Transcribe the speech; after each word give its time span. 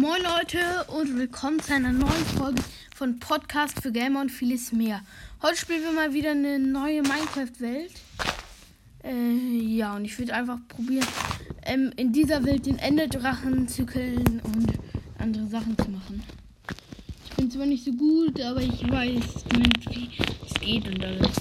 Moin 0.00 0.22
Leute 0.22 0.84
und 0.96 1.18
willkommen 1.18 1.58
zu 1.58 1.74
einer 1.74 1.90
neuen 1.90 2.24
Folge 2.36 2.62
von 2.94 3.18
Podcast 3.18 3.82
für 3.82 3.90
Gamer 3.90 4.20
und 4.20 4.30
vieles 4.30 4.70
mehr. 4.70 5.00
Heute 5.42 5.56
spielen 5.56 5.82
wir 5.82 5.90
mal 5.90 6.14
wieder 6.14 6.30
eine 6.30 6.60
neue 6.60 7.02
Minecraft-Welt. 7.02 7.90
Äh, 9.02 9.56
ja, 9.56 9.96
und 9.96 10.04
ich 10.04 10.16
würde 10.16 10.34
einfach 10.34 10.58
probieren, 10.68 11.04
ähm, 11.64 11.90
in 11.96 12.12
dieser 12.12 12.44
Welt 12.44 12.66
den 12.66 12.78
Enderdrachen 12.78 13.66
zu 13.66 13.86
killen 13.86 14.40
und 14.44 14.72
andere 15.18 15.48
Sachen 15.48 15.76
zu 15.76 15.90
machen. 15.90 16.22
Ich 17.24 17.34
bin 17.34 17.50
zwar 17.50 17.66
nicht 17.66 17.84
so 17.84 17.90
gut, 17.90 18.40
aber 18.40 18.62
ich 18.62 18.88
weiß, 18.88 19.44
wie 19.50 20.08
es 20.46 20.54
geht 20.60 20.86
und 20.86 21.04
alles. 21.04 21.36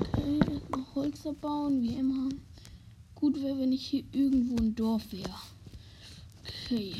Okay, 0.00 0.38
erstmal 0.54 0.84
Holz 0.94 1.22
bauen, 1.42 1.82
wie 1.82 1.96
immer. 1.96 2.30
Gut 3.24 3.42
wäre, 3.42 3.58
wenn 3.58 3.72
ich 3.72 3.86
hier 3.86 4.04
irgendwo 4.12 4.58
ein 4.58 4.74
Dorf 4.74 5.10
wäre. 5.10 5.40
Okay. 6.42 6.94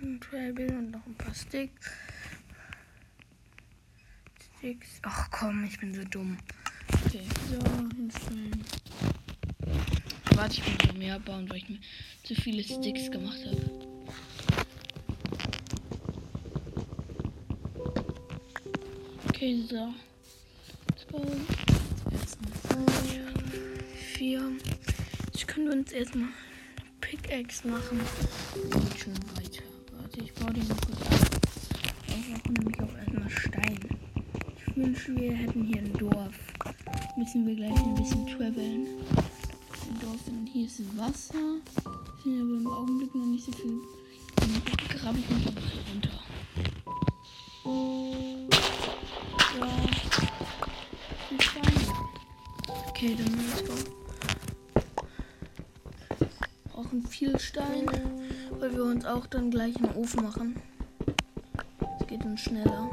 Ein 0.00 0.18
Travel 0.18 0.78
und 0.78 0.92
noch 0.92 1.06
ein 1.06 1.14
paar 1.16 1.34
Sticks. 1.34 1.90
Sticks. 4.56 4.88
Ach 5.02 5.30
komm, 5.30 5.64
ich 5.64 5.78
bin 5.78 5.92
so 5.92 6.02
dumm. 6.04 6.38
Okay, 7.04 7.20
so, 7.50 7.58
hinstellen. 7.94 8.64
Warte, 10.36 10.54
ich 10.54 10.66
muss 10.66 10.88
noch 10.88 10.94
mehr 10.94 11.20
bauen, 11.20 11.50
weil 11.50 11.58
ich 11.58 11.68
mir 11.68 11.80
zu 12.22 12.34
viele 12.34 12.64
Sticks 12.64 13.10
gemacht 13.10 13.44
habe. 13.44 13.60
Okay, 19.28 19.62
so. 19.68 19.92
Let's 20.88 21.04
go. 21.04 21.63
Vier. 24.14 24.52
Jetzt 25.32 25.48
können 25.48 25.66
wir 25.66 25.74
uns 25.74 25.92
erstmal 25.92 26.28
Pickaxe 27.00 27.68
machen. 27.68 28.00
Geht 28.54 28.98
schon 28.98 29.14
weiter. 29.36 29.62
Warte, 29.92 30.20
ich 30.20 30.32
baue 30.34 30.52
den 30.52 30.66
mal 30.68 30.76
kurz 30.86 31.02
ab. 31.02 31.40
Ich 32.08 32.32
brauche 32.32 32.52
nämlich 32.52 32.80
auch 32.80 32.96
erstmal 32.96 33.30
Stein. 33.30 33.78
Ich 34.66 34.76
wünsche, 34.76 35.16
wir 35.16 35.32
hätten 35.32 35.64
hier 35.64 35.82
ein 35.82 35.92
Dorf. 35.94 36.34
Müssen 37.16 37.46
wir 37.46 37.54
gleich 37.54 37.76
ein 37.76 37.94
bisschen 37.94 38.26
traveln. 38.26 38.86
Ein 39.08 40.00
Dorf 40.00 40.26
und 40.28 40.46
hier 40.46 40.66
ist 40.66 40.80
Wasser. 40.96 41.60
Sind 42.22 42.40
aber 42.40 42.56
im 42.56 42.66
Augenblick 42.66 43.14
noch 43.14 43.26
nicht 43.26 43.44
so 43.44 43.52
viel. 43.52 43.78
Dann 44.36 44.62
grabe 44.98 45.18
ich 45.18 45.30
mich 45.30 45.46
einfach 45.46 45.72
runter. 45.92 46.10
Okay, 53.04 53.16
dann 53.18 53.36
let's 53.36 53.62
go. 53.66 53.74
Brauchen 56.72 57.06
viel 57.06 57.38
Stein, 57.38 57.84
weil 58.58 58.74
wir 58.74 58.84
uns 58.84 59.04
auch 59.04 59.26
dann 59.26 59.50
gleich 59.50 59.76
einen 59.76 59.94
Ofen 59.94 60.22
machen. 60.22 60.56
Es 62.00 62.06
geht 62.06 62.24
dann 62.24 62.38
schneller. 62.38 62.88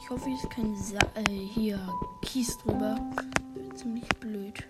Ich 0.00 0.10
hoffe, 0.10 0.24
hier 0.24 0.34
ist 0.34 0.50
kein 0.50 0.76
Sa 0.76 0.98
äh, 1.14 1.30
hier 1.54 1.78
Kies 2.22 2.58
drüber. 2.58 2.98
Wäre 3.54 3.74
ziemlich 3.76 4.08
blöd. 4.18 4.64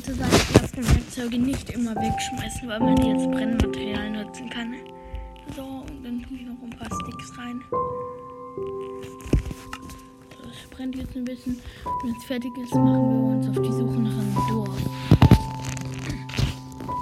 Sollte 0.00 0.14
seine 0.14 0.86
Werkzeuge 0.94 1.38
nicht 1.38 1.70
immer 1.70 1.94
wegschmeißen, 1.94 2.68
weil 2.68 2.80
man 2.80 2.96
die 2.96 3.10
als 3.10 3.26
Brennmaterial 3.30 4.10
nutzen 4.10 4.48
kann. 4.48 4.74
So, 5.56 5.62
und 5.62 6.04
dann 6.04 6.22
tue 6.22 6.36
ich 6.36 6.46
noch 6.46 6.62
ein 6.62 6.70
paar 6.70 6.86
Sticks 6.86 7.38
rein. 7.38 7.60
Es 10.50 10.70
brennt 10.70 10.94
jetzt 10.94 11.16
ein 11.16 11.24
bisschen. 11.24 11.58
Wenn 12.02 12.14
es 12.14 12.24
fertig 12.24 12.50
ist, 12.62 12.74
machen 12.74 13.08
wir 13.08 13.36
uns 13.36 13.48
auf 13.48 13.62
die 13.62 13.72
Suche 13.72 14.00
nach 14.00 14.12
einem 14.12 14.34
Dorf. 14.48 14.76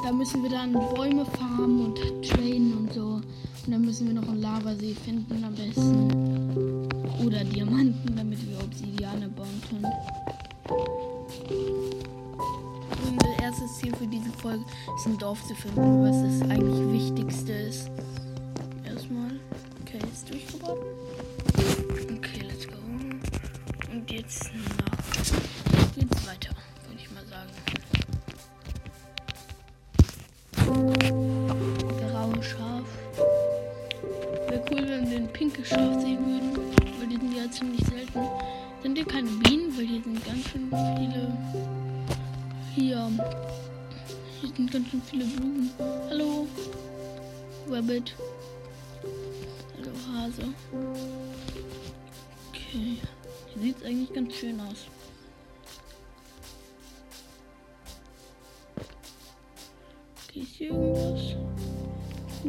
Da 0.05 0.13
müssen 0.13 0.43
wir 0.43 0.51
dann 0.51 0.73
Bäume 0.73 1.27
farmen 1.27 1.87
und 1.87 1.99
trainen 2.27 2.79
und 2.79 2.93
so. 2.93 3.21
Und 3.67 3.73
dann 3.73 3.83
müssen 3.83 4.07
wir 4.07 4.15
noch 4.15 4.29
einen 4.29 4.41
Lavasee 4.41 4.95
finden 4.95 5.45
am 5.45 5.55
besten. 5.55 6.89
Oder 7.27 7.45
Diamanten, 7.45 8.17
damit 8.17 8.39
wir 8.49 8.59
Obsidiane 8.59 9.29
bauen 9.29 9.61
können. 9.69 10.36
Folge 14.47 14.65
ist 14.97 15.07
ein 15.07 15.19
Dorf 15.19 15.45
zu 15.45 15.57
finden, 15.57 16.05
was 16.05 16.23
das 16.23 16.49
eigentlich 16.49 16.93
Wichtigste 16.93 17.53
ist. 17.53 17.91
Erstmal. 18.85 19.33
Okay, 19.83 19.99
ist 20.13 20.31
durchgebaut. 20.31 20.79
Okay, 22.17 22.43
let's 22.47 22.69
go. 22.69 22.75
Und 23.93 24.09
jetzt 24.09 24.51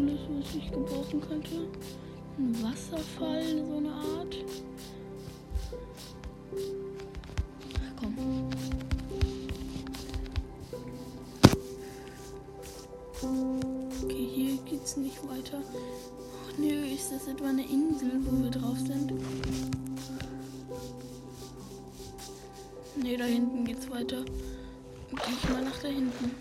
Cooles, 0.08 0.20
was 0.30 0.56
ich 0.56 0.72
gebrauchen 0.72 1.22
könnte? 1.22 1.68
Ein 2.38 2.64
Wasserfall, 2.64 3.66
so 3.66 3.78
eine 3.78 3.92
Art. 3.92 4.38
Ach, 7.76 7.92
komm. 8.00 8.50
Okay, 14.04 14.28
hier 14.34 14.58
geht's 14.70 14.96
nicht 14.96 15.22
weiter. 15.28 15.62
Ach 15.66 16.58
nö, 16.58 16.86
ist 16.94 17.12
das 17.12 17.28
etwa 17.28 17.50
eine 17.50 17.64
Insel, 17.64 18.12
wo 18.22 18.44
wir 18.44 18.52
drauf 18.52 18.78
sind? 18.78 19.12
Ne, 22.96 23.18
da 23.18 23.26
hinten 23.26 23.66
geht's 23.66 23.90
weiter. 23.90 24.24
Geh 24.24 25.34
ich 25.34 25.50
mal 25.50 25.64
nach 25.64 25.80
da 25.82 25.88
hinten. 25.90 26.32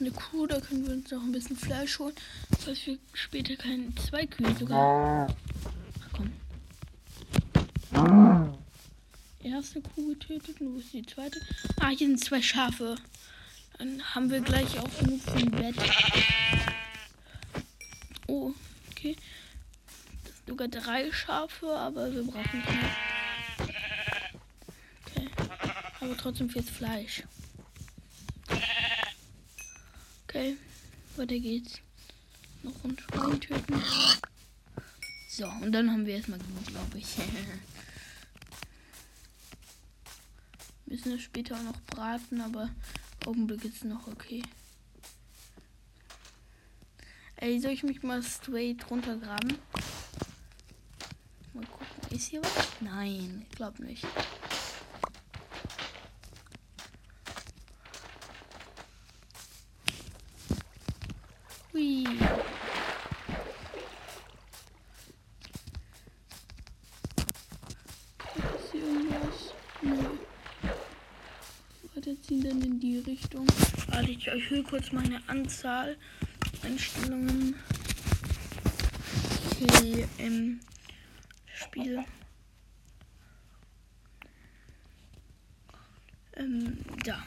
Eine 0.00 0.10
Kuh, 0.10 0.46
da 0.46 0.60
können 0.60 0.86
wir 0.86 0.94
uns 0.94 1.10
noch 1.10 1.22
ein 1.22 1.32
bisschen 1.32 1.56
Fleisch 1.56 1.98
holen, 1.98 2.14
falls 2.58 2.86
wir 2.86 2.98
später 3.12 3.56
keine 3.56 3.94
zwei 3.96 4.26
Kühe 4.26 4.54
sogar. 4.58 5.28
Ach 6.00 6.08
komm. 6.12 6.32
Erste 9.42 9.80
Kuh 9.80 10.08
getötet, 10.08 10.56
wo 10.60 10.78
ist 10.78 10.92
die 10.92 11.04
zweite? 11.04 11.40
Ah, 11.80 11.88
hier 11.88 12.06
sind 12.08 12.22
zwei 12.22 12.40
Schafe. 12.40 12.96
Dann 13.78 14.02
haben 14.14 14.30
wir 14.30 14.40
gleich 14.40 14.78
auch 14.78 14.98
genug 14.98 15.20
für 15.22 15.32
ein 15.32 15.50
Bett. 15.50 15.74
Oh, 18.26 18.52
okay. 18.90 19.16
Das 20.24 20.34
sind 20.36 20.48
sogar 20.48 20.68
drei 20.68 21.10
Schafe, 21.12 21.66
aber 21.68 22.12
wir 22.12 22.22
brauchen 22.22 22.58
nicht. 22.58 22.68
Okay. 25.06 25.28
Aber 26.00 26.16
trotzdem 26.16 26.48
fürs 26.48 26.68
Fleisch. 26.68 27.22
Okay, 30.30 30.56
weiter 31.20 31.38
geht's. 31.38 31.80
Noch 32.62 32.84
ein 32.84 32.96
Schwein 32.98 33.40
töten. 33.40 33.82
So, 35.28 35.46
und 35.46 35.72
dann 35.72 35.90
haben 35.90 36.06
wir 36.06 36.16
erstmal 36.16 36.38
genug, 36.38 36.64
glaube 36.66 36.98
ich. 36.98 37.16
Müssen 40.86 41.12
wir 41.12 41.18
später 41.20 41.56
auch 41.56 41.62
noch 41.62 41.80
braten, 41.82 42.40
aber 42.40 42.70
Augenblick 43.26 43.64
ist 43.64 43.84
noch 43.84 44.08
okay. 44.08 44.42
Ey, 47.36 47.60
soll 47.60 47.72
ich 47.72 47.82
mich 47.82 48.02
mal 48.02 48.22
straight 48.22 48.90
runtergraben? 48.90 49.58
Mal 51.54 51.66
gucken. 51.66 51.86
Ist 52.10 52.28
hier 52.28 52.42
was? 52.42 52.68
Nein, 52.80 53.46
ich 53.48 53.56
glaube 53.56 53.84
nicht. 53.84 54.06
Hui. 61.72 62.02
Ist 68.34 68.72
hier 68.72 68.82
irgendwas? 68.82 69.54
Nö. 69.82 69.96
Weiterziehen 71.94 72.42
dann 72.42 72.60
in 72.62 72.80
die 72.80 72.98
Richtung. 72.98 73.46
Warte, 73.88 74.08
ich 74.20 74.28
erhöhe 74.28 74.62
kurz 74.62 74.92
meine 74.92 75.26
Anzahl 75.28 75.96
Einstellungen. 76.62 77.54
Okay, 79.50 80.06
im 80.18 80.60
Spiel. 81.54 82.04
Ähm, 86.34 86.78
da. 87.02 87.22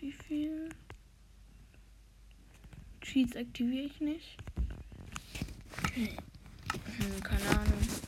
Wie 0.00 0.12
viel? 0.12 0.70
Cheats 3.02 3.36
aktiviere 3.36 3.84
ich 3.84 4.00
nicht. 4.00 4.38
Hm, 5.92 7.22
keine 7.22 7.50
Ahnung. 7.50 8.05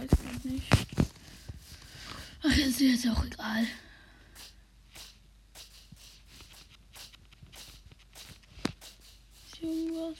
Ich 0.00 0.12
weiß 0.12 0.18
noch 0.32 0.44
nicht. 0.44 0.68
Ach, 2.44 2.56
ist 2.56 2.80
jetzt 2.80 3.08
auch 3.08 3.24
egal. 3.24 3.66
Ist 9.46 9.60
irgendwas? 9.60 10.18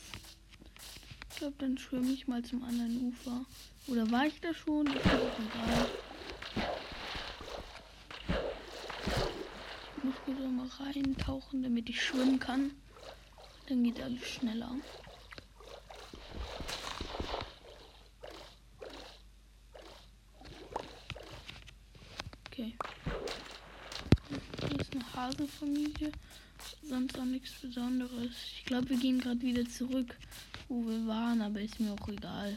Ich 1.30 1.36
glaube, 1.36 1.54
dann 1.58 1.78
schwimme 1.78 2.10
ich 2.10 2.26
mal 2.26 2.42
zum 2.42 2.64
anderen 2.64 3.12
Ufer. 3.12 3.44
Oder 3.86 4.10
war 4.10 4.26
ich 4.26 4.40
da 4.40 4.52
schon? 4.52 4.86
Das 4.86 4.96
ist 4.96 5.06
auch 5.06 5.38
egal. 5.38 5.86
Ich 9.96 10.04
muss 10.04 10.14
kurz 10.24 10.38
mal 10.38 10.86
reintauchen, 10.86 11.62
damit 11.62 11.88
ich 11.88 12.02
schwimmen 12.02 12.40
kann. 12.40 12.72
Dann 13.68 13.84
geht 13.84 14.02
alles 14.02 14.26
schneller. 14.26 14.74
Okay. 22.58 22.74
Haselfamilie. 25.18 26.12
Sonst 26.82 27.18
auch 27.18 27.24
nichts 27.24 27.52
Besonderes. 27.60 28.32
Ich 28.56 28.64
glaube, 28.64 28.90
wir 28.90 28.96
gehen 28.96 29.20
gerade 29.20 29.40
wieder 29.40 29.68
zurück, 29.68 30.16
wo 30.68 30.86
wir 30.86 31.06
waren, 31.06 31.40
aber 31.40 31.60
ist 31.60 31.80
mir 31.80 31.92
auch 31.92 32.08
egal. 32.08 32.56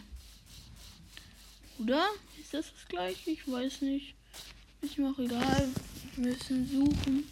Oder? 1.80 2.06
Ist 2.40 2.54
das 2.54 2.72
das 2.74 2.88
gleiche? 2.88 3.32
Ich 3.32 3.52
weiß 3.52 3.82
nicht. 3.82 4.14
Ist 4.82 4.98
mir 4.98 5.10
auch 5.10 5.20
egal. 5.20 5.70
Wir 6.16 6.28
müssen 6.28 6.68
suchen. 6.68 7.24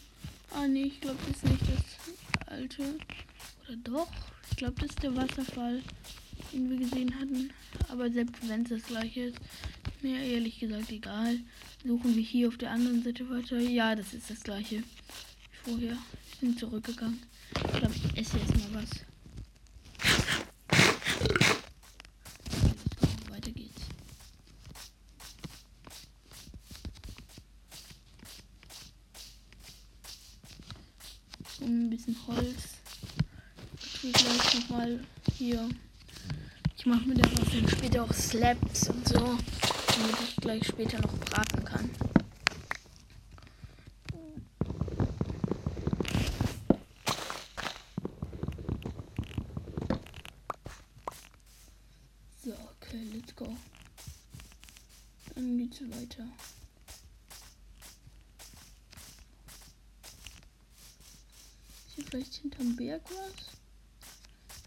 Ah, 0.51 0.67
nee, 0.67 0.83
ich 0.83 1.01
glaube, 1.01 1.19
das 1.27 1.37
ist 1.37 1.45
nicht 1.45 1.61
das 1.61 2.47
alte. 2.47 2.95
Oder 3.67 3.77
doch? 3.83 4.11
Ich 4.49 4.57
glaube, 4.57 4.75
das 4.79 4.89
ist 4.89 5.03
der 5.03 5.15
Wasserfall, 5.15 5.81
den 6.51 6.69
wir 6.69 6.77
gesehen 6.77 7.13
hatten. 7.19 7.51
Aber 7.89 8.09
selbst 8.11 8.47
wenn 8.47 8.63
es 8.63 8.69
das 8.69 8.83
gleiche 8.83 9.21
ist, 9.25 9.37
mir 10.01 10.19
ehrlich 10.21 10.59
gesagt 10.59 10.91
egal. 10.91 11.39
Suchen 11.85 12.15
wir 12.15 12.23
hier 12.23 12.47
auf 12.47 12.57
der 12.57 12.71
anderen 12.71 13.03
Seite 13.03 13.29
weiter. 13.29 13.59
Ja, 13.59 13.95
das 13.95 14.13
ist 14.13 14.29
das 14.29 14.41
gleiche 14.41 14.83
vorher. 15.63 15.89
Wir 15.91 15.97
sind 16.39 16.59
zurückgegangen. 16.59 17.21
Ich 17.55 17.79
glaube, 17.79 17.93
ich 17.95 18.17
esse 18.17 18.37
jetzt 18.37 18.55
mal 18.57 18.81
was. 18.81 18.89
Weiter 23.29 23.51
geht's. 23.51 23.81
Und 31.59 31.67
ein 31.67 31.89
bisschen 31.89 32.15
Holz. 32.27 32.77
Ich 33.81 34.03
will 34.03 34.11
gleich 34.13 34.55
nochmal 34.55 34.99
hier. 35.37 35.69
Ich 36.77 36.85
mache 36.85 37.05
mir 37.05 37.15
dann 37.15 37.29
später 37.67 38.03
auch 38.03 38.13
Slabs 38.13 38.89
und 38.89 39.05
so, 39.07 39.15
damit 39.15 40.15
ich 40.29 40.35
gleich 40.37 40.65
später 40.65 41.01
noch 41.01 41.13
braten 41.17 41.65
kann. 41.65 41.89
So, 52.41 52.51
okay, 52.51 53.03
let's 53.13 53.35
go. 53.35 53.53
Geht's 55.79 55.97
weiter. 55.97 56.27
Ist 61.87 61.95
hier 61.95 62.05
vielleicht 62.05 62.33
hinterm 62.35 62.75
Berg 62.75 63.01
was? 63.05 63.33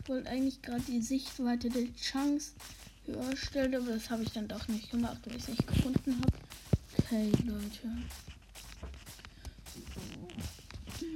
Ich 0.00 0.08
wollte 0.08 0.30
eigentlich 0.30 0.62
gerade 0.62 0.82
die 0.82 1.02
Sichtweite 1.02 1.68
der 1.68 1.94
Chance 1.94 2.52
höher 3.06 3.36
stellen, 3.36 3.74
aber 3.74 3.92
das 3.92 4.10
habe 4.10 4.22
ich 4.22 4.32
dann 4.32 4.48
doch 4.48 4.68
nicht 4.68 4.90
gemacht, 4.90 5.18
weil 5.24 5.36
ich 5.36 5.42
es 5.42 5.48
nicht 5.48 5.66
gefunden 5.66 6.20
habe. 6.20 6.38
Okay, 6.98 7.30
Leute. 7.44 7.88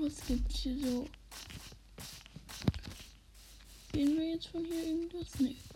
Was 0.01 0.27
gibt's 0.27 0.57
hier 0.57 0.79
so? 0.79 1.09
Sehen 3.93 4.17
wir 4.19 4.31
jetzt 4.31 4.49
von 4.49 4.65
hier 4.65 4.85
irgendwas? 4.85 5.29
Nee, 5.39 5.49
nix. 5.49 5.61
Ach 5.73 5.76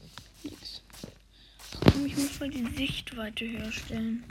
komm, 2.00 2.06
ich 2.06 2.16
muss 2.16 2.40
mal 2.40 2.48
die 2.48 2.66
Sichtweite 2.76 3.50
höher 3.50 3.72
stellen. 3.72 4.24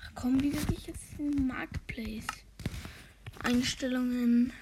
Ach 0.00 0.10
komm, 0.14 0.40
wie 0.40 0.52
will 0.52 0.72
ich 0.72 0.86
jetzt 0.86 1.18
den 1.18 1.46
Marketplace? 1.46 2.26
Einstellungen. 3.40 4.52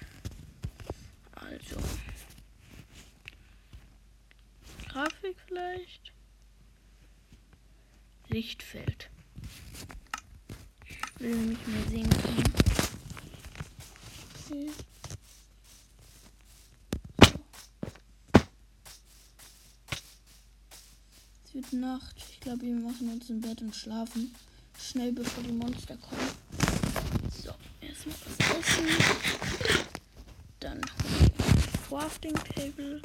Also. 1.35 1.77
Grafik 4.87 5.37
vielleicht? 5.47 6.11
Lichtfeld. 8.29 9.09
Ich 10.85 11.19
will 11.19 11.35
nicht 11.35 11.67
mehr 11.67 11.83
sehen 11.89 12.09
können. 12.09 12.53
Okay. 14.47 14.71
Es 21.45 21.53
wird 21.53 21.73
Nacht. 21.73 22.28
Ich 22.39 22.45
glaube, 22.45 22.61
wir 22.61 22.75
machen 22.75 23.09
uns 23.11 23.29
im 23.29 23.41
Bett 23.41 23.61
und 23.61 23.75
schlafen. 23.75 24.33
Schnell 24.79 25.11
bevor 25.11 25.43
die 25.43 25.51
Monster 25.51 25.97
kommen. 25.97 26.29
So, 27.43 27.51
erstmal 27.81 28.15
was 28.25 28.59
essen. 28.59 28.87
Crafting 31.89 32.35
Table, 32.55 33.01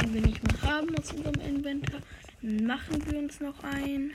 den 0.00 0.14
wir 0.14 0.20
nicht 0.22 0.42
mehr 0.42 0.62
haben 0.62 0.88
aus 0.96 1.12
unserem 1.12 1.38
Inventar. 1.40 2.00
Machen 2.40 3.04
wir 3.04 3.18
uns 3.18 3.40
noch 3.40 3.62
ein. 3.62 4.12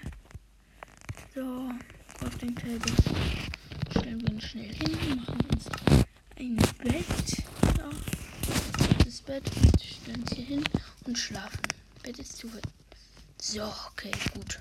So, 1.36 1.70
Crafting 2.18 2.56
Table. 2.56 2.80
Stellen 3.92 4.22
wir 4.22 4.34
uns 4.34 4.44
schnell 4.44 4.74
hin, 4.74 5.18
machen 5.18 5.40
uns 5.54 5.68
ein 6.40 6.56
Bett. 6.80 7.44
So, 7.78 9.04
das 9.06 9.22
Bett 9.22 9.44
stellen 9.80 10.22
uns 10.24 10.34
hier 10.34 10.46
hin 10.46 10.64
und 11.06 11.16
schlafen. 11.16 11.62
Bett 12.02 12.18
ist 12.18 12.38
zu 12.38 12.52
weit. 12.56 12.81
So, 13.44 13.64
okay, 13.64 14.12
gut. 14.36 14.60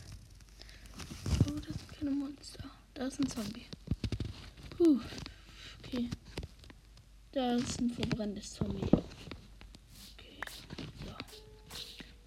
Oh, 1.46 1.52
das 1.52 1.76
sind 1.76 1.92
keine 1.99 2.10
Monster. 2.12 2.64
Da 2.94 3.08
ist 3.08 3.20
ein 3.20 3.28
Zombie. 3.28 3.66
Puh. 4.70 4.99
Okay. 5.78 6.08
Da 7.32 7.56
ist 7.56 7.78
ein 7.78 7.90
verbrenntes 7.90 8.54
Zombie. 8.54 8.87
Okay. 8.87 10.40
So. 11.04 11.12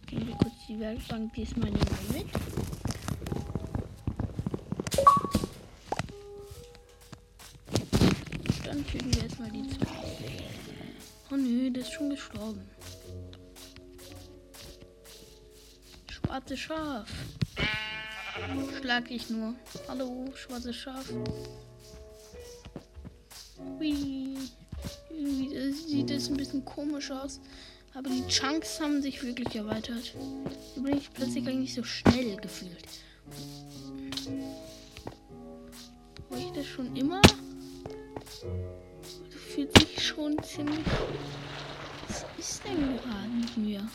Gehen 0.05 0.27
wir 0.27 0.35
kurz 0.35 0.53
die 0.69 0.79
Werkbank 0.79 1.33
diesmal 1.33 1.71
nehmen 1.71 1.89
wir 2.11 2.19
mit. 2.19 2.27
Dann 8.63 8.85
töten 8.85 9.15
wir 9.15 9.23
erstmal 9.23 9.49
die 9.49 9.67
Zombie. 9.69 10.43
Oh 11.31 11.35
nö, 11.35 11.71
der 11.71 11.81
ist 11.81 11.93
schon 11.93 12.11
gestorben. 12.11 12.61
Schwarze 16.33 16.57
Schaf. 16.57 17.07
Schlag 18.79 19.11
ich 19.11 19.29
nur. 19.29 19.53
Hallo, 19.87 20.25
schwarze 20.33 20.73
Schaf. 20.73 21.05
Hui. 23.59 24.35
Irgendwie 25.11 25.71
sieht 25.73 26.09
das 26.09 26.29
ein 26.29 26.37
bisschen 26.37 26.65
komisch 26.65 27.11
aus. 27.11 27.39
Aber 27.93 28.09
die 28.09 28.25
Chunks 28.25 28.81
haben 28.81 29.03
sich 29.03 29.21
wirklich 29.21 29.55
erweitert. 29.55 30.15
Da 30.75 30.81
bin 30.81 30.97
ich 30.97 31.13
plötzlich 31.13 31.47
eigentlich 31.47 31.75
so 31.75 31.83
schnell 31.83 32.35
gefühlt. 32.37 32.87
War 36.29 36.39
ich 36.39 36.51
das 36.53 36.65
schon 36.65 36.95
immer? 36.95 37.21
Das 37.21 38.43
fühlt 39.53 39.77
sich 39.77 40.03
schon 40.03 40.41
ziemlich. 40.41 40.79
Was 42.13 42.25
ist 42.37 42.61
denn 42.63 42.77
gerade 42.97 43.27
mit 43.27 43.57
mir? 43.57 43.89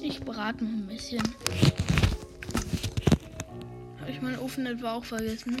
Ich 0.00 0.18
berate 0.20 0.64
noch 0.64 0.70
ein 0.70 0.86
bisschen. 0.86 1.22
Habe 4.00 4.10
ich 4.10 4.22
meinen 4.22 4.38
Ofen 4.38 4.64
etwa 4.64 4.94
auch 4.94 5.04
vergessen? 5.04 5.60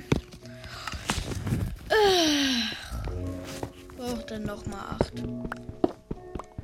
Oh, 3.98 4.16
dann 4.26 4.44
noch 4.44 4.64
mal 4.64 4.96
acht. 4.98 5.12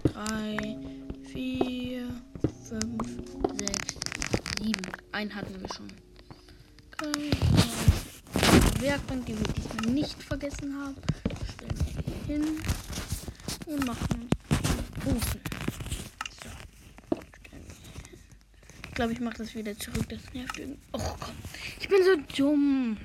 Drei, 0.04 0.78
vier, 1.30 2.08
fünf, 2.66 3.02
sechs, 3.58 3.94
sieben. 4.58 4.80
Einen 5.12 5.34
hatten 5.34 5.60
wir 5.60 5.68
schon. 5.74 5.92
Werkbank, 8.80 9.26
die 9.26 9.38
wir 9.38 9.52
diesmal 9.52 9.92
nicht 9.92 10.22
vergessen 10.22 10.74
haben. 10.80 10.96
Stellen 11.52 11.78
wir 12.26 12.36
hin 12.36 12.62
und 13.66 13.86
machen 13.86 14.09
uns 15.06 15.26
Ofen. 15.26 15.40
Ich 18.88 18.94
glaube, 18.94 19.12
ich 19.12 19.20
mache 19.20 19.38
das 19.38 19.54
wieder 19.54 19.76
zurück. 19.78 20.08
Das 20.08 20.20
nervt 20.34 20.58
irgendwie. 20.58 20.78
Oh 20.92 20.98
komm. 20.98 21.34
Ich 21.80 21.88
bin 21.88 21.98
so 22.04 22.16
dumm. 22.36 22.96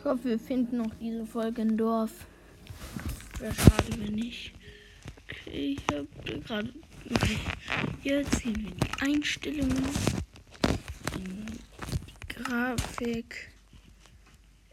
Ich 0.00 0.06
hoffe, 0.06 0.24
wir 0.24 0.38
finden 0.38 0.78
noch 0.78 0.94
diese 0.98 1.26
Folge 1.26 1.60
im 1.60 1.76
Dorf. 1.76 2.10
Wäre 3.38 3.52
schade, 3.52 3.98
wenn 3.98 4.14
nicht. 4.14 4.54
Okay, 5.28 5.76
ich 5.76 5.94
habe 5.94 6.08
gerade. 6.40 6.72
Okay. 7.10 7.36
Jetzt 8.02 8.42
gehen 8.42 8.56
wir 8.56 8.70
in 8.70 8.76
die 8.78 9.02
Einstellungen. 9.02 9.84
In 11.16 11.46
die 11.46 12.34
Grafik. 12.34 13.50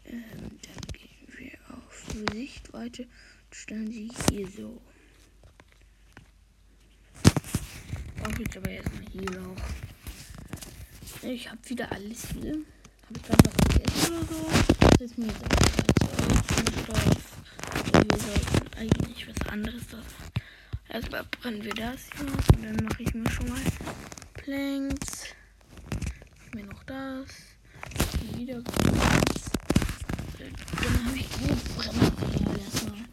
Ähm, 0.06 0.22
dann 0.62 0.82
gehen 0.94 1.28
wir 1.36 1.58
auf 1.76 2.06
Sichtweite 2.32 3.02
und 3.02 3.54
stellen 3.54 3.92
sie 3.92 4.10
hier 4.30 4.48
so. 4.48 4.80
Brauche 8.22 8.42
jetzt 8.42 8.56
aber 8.56 8.70
erstmal 8.70 9.04
hier 9.12 9.42
auch. 9.42 11.22
Ich 11.22 11.50
habe 11.50 11.68
wieder 11.68 11.92
alles 11.92 12.28
hier. 12.32 12.54
Habe 12.54 13.14
ich 13.14 13.22
gerade 13.22 13.44
was 13.44 13.74
vergessen 13.74 14.14
oder 14.14 14.24
so? 14.24 14.87
Das 14.98 15.12
ist 15.12 15.18
mir 15.18 15.26
jetzt 15.26 15.36
aber 15.44 16.98
Wir 17.92 18.18
sollten 18.18 18.76
eigentlich 18.76 19.28
was 19.28 19.48
anderes 19.48 19.82
da. 19.92 19.98
Erstmal 20.92 21.22
brennen 21.40 21.62
wir 21.62 21.74
das 21.74 22.10
hier 22.16 22.26
und 22.26 22.64
dann 22.64 22.84
mache 22.84 23.04
ich 23.04 23.14
mir 23.14 23.30
schon 23.30 23.48
mal 23.48 23.60
Planks. 24.34 25.26
Mir 26.52 26.64
noch 26.64 26.82
das. 26.82 27.28
Wieder 28.34 28.60
Planks. 28.60 29.50
Dann 30.36 31.04
habe 31.04 31.16
ich 31.16 31.30
genug 31.30 31.64
Brennmaterial 31.76 32.58
erstmal. 32.58 33.04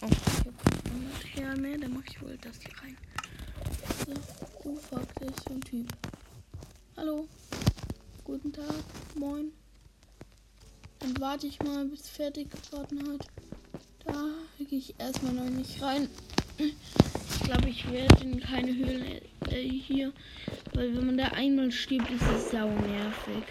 Oh, 0.00 0.08
ich 0.10 0.38
habe 0.40 0.52
kein 0.82 1.08
Material 1.12 1.56
mehr. 1.56 1.78
Dann 1.78 1.94
mache 1.94 2.04
ich 2.10 2.20
wohl 2.20 2.36
das 2.38 2.56
hier 2.60 2.72
rein. 2.82 2.96
So, 4.06 4.14
oh 4.64 4.76
fuck, 4.90 5.14
das 5.20 5.28
ist 5.28 5.44
so 5.46 5.54
ein 5.54 5.60
Typ. 5.60 6.07
Hallo. 6.98 7.28
Guten 8.24 8.52
Tag. 8.52 8.74
Moin. 9.14 9.52
Dann 10.98 11.20
warte 11.20 11.46
ich 11.46 11.62
mal, 11.62 11.84
bis 11.84 12.08
fertig 12.08 12.48
geworden 12.50 13.12
hat. 13.12 13.24
Da 14.04 14.24
gehe 14.58 14.80
ich 14.80 14.96
erstmal 14.98 15.32
noch 15.32 15.48
nicht 15.48 15.80
rein. 15.80 16.08
Ich 16.58 17.44
glaube, 17.44 17.68
ich 17.68 17.88
werde 17.92 18.24
in 18.24 18.40
keine 18.40 18.74
Höhlen 18.74 19.22
äh, 19.48 19.68
hier. 19.68 20.12
Weil 20.74 20.96
wenn 20.96 21.06
man 21.06 21.18
da 21.18 21.26
einmal 21.26 21.70
stirbt, 21.70 22.10
ist 22.10 22.24
es 22.36 22.50
sau 22.50 22.68
nervig. 22.68 23.44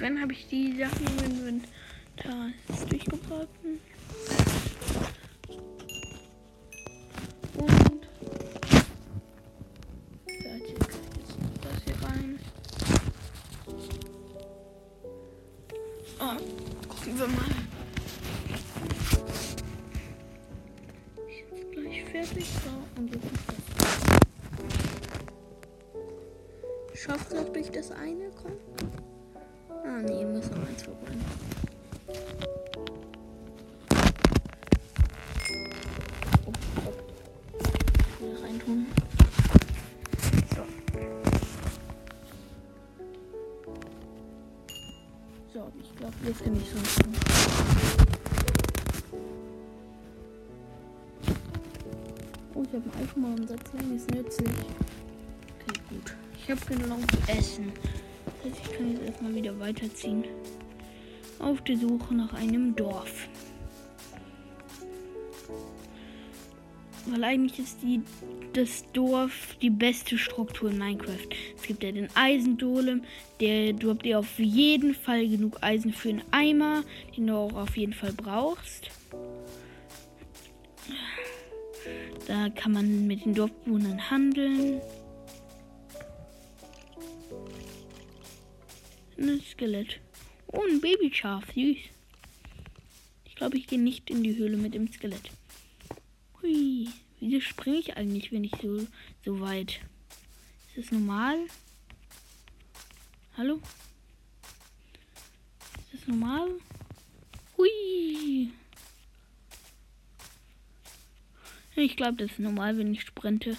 Wann 0.00 0.20
habe 0.20 0.32
ich 0.32 0.46
die 0.48 0.78
Sachen 0.78 1.06
im 1.18 1.24
Inventar 1.24 2.52
durchgebraten? 2.88 3.65
Wir 17.06 17.14
mal. 17.28 17.44
Ich 21.28 21.44
Jetzt 21.52 21.70
gleich 21.70 22.04
fertig. 22.04 22.46
So, 22.64 22.70
und 23.00 23.14
jetzt 23.14 23.24
noch 23.24 23.32
das. 26.90 27.00
Schafft 27.00 27.32
noch 27.32 27.48
durch 27.50 27.70
das 27.70 27.92
eine 27.92 28.28
kommen? 28.30 28.75
Habe 52.76 52.90
einen 52.92 53.04
iPhone-Umsatz. 53.04 53.70
ist 53.94 54.10
nützlich. 54.10 54.50
Okay, 54.50 55.80
gut. 55.88 56.14
Ich 56.38 56.50
habe 56.50 56.60
genug 56.66 56.98
essen. 57.26 57.72
Das 58.42 58.52
heißt, 58.52 58.66
ich 58.66 58.76
kann 58.76 58.92
jetzt 58.92 59.02
erstmal 59.02 59.34
wieder 59.34 59.58
weiterziehen. 59.58 60.24
Auf 61.38 61.62
die 61.62 61.76
Suche 61.76 62.14
nach 62.14 62.34
einem 62.34 62.76
Dorf. 62.76 63.28
Weil 67.06 67.24
eigentlich 67.24 67.60
ist 67.60 67.78
die, 67.82 68.02
das 68.52 68.84
Dorf 68.92 69.56
die 69.62 69.70
beste 69.70 70.18
Struktur 70.18 70.70
in 70.70 70.76
Minecraft. 70.76 71.28
Es 71.56 71.62
gibt 71.62 71.82
ja 71.82 71.92
den 71.92 72.08
Eisendolem, 72.14 73.04
der 73.40 73.72
du 73.72 73.88
habt 73.88 74.04
ihr 74.04 74.18
auf 74.18 74.38
jeden 74.38 74.94
Fall 74.94 75.26
genug 75.26 75.62
Eisen 75.62 75.94
für 75.94 76.10
einen 76.10 76.22
Eimer, 76.30 76.82
den 77.16 77.28
du 77.28 77.36
auch 77.36 77.54
auf 77.54 77.74
jeden 77.78 77.94
Fall 77.94 78.12
brauchst. 78.12 78.90
Da 82.26 82.50
kann 82.50 82.72
man 82.72 83.06
mit 83.06 83.24
den 83.24 83.34
Dorfbewohnern 83.34 84.10
handeln. 84.10 84.80
Ein 89.16 89.40
Skelett. 89.40 90.00
Oh, 90.48 90.62
ein 90.68 90.80
Babyschaf, 90.80 91.44
süß. 91.54 91.78
Ich 93.24 93.36
glaube, 93.36 93.56
ich 93.56 93.66
gehe 93.68 93.80
nicht 93.80 94.10
in 94.10 94.24
die 94.24 94.36
Höhle 94.36 94.56
mit 94.56 94.74
dem 94.74 94.90
Skelett. 94.92 95.30
Hui. 96.42 96.88
Wieso 97.20 97.40
springe 97.40 97.78
ich 97.78 97.96
eigentlich, 97.96 98.32
wenn 98.32 98.44
ich 98.44 98.52
so, 98.60 98.86
so 99.24 99.40
weit? 99.40 99.80
Ist 100.74 100.86
das 100.86 100.92
normal? 100.92 101.38
Hallo? 103.36 103.60
Ist 105.92 106.02
das 106.02 106.08
normal? 106.08 106.48
Hui. 107.56 108.50
Ich 111.78 111.94
glaube, 111.94 112.14
das 112.14 112.30
ist 112.30 112.38
normal, 112.38 112.78
wenn 112.78 112.94
ich 112.94 113.02
sprinte. 113.02 113.54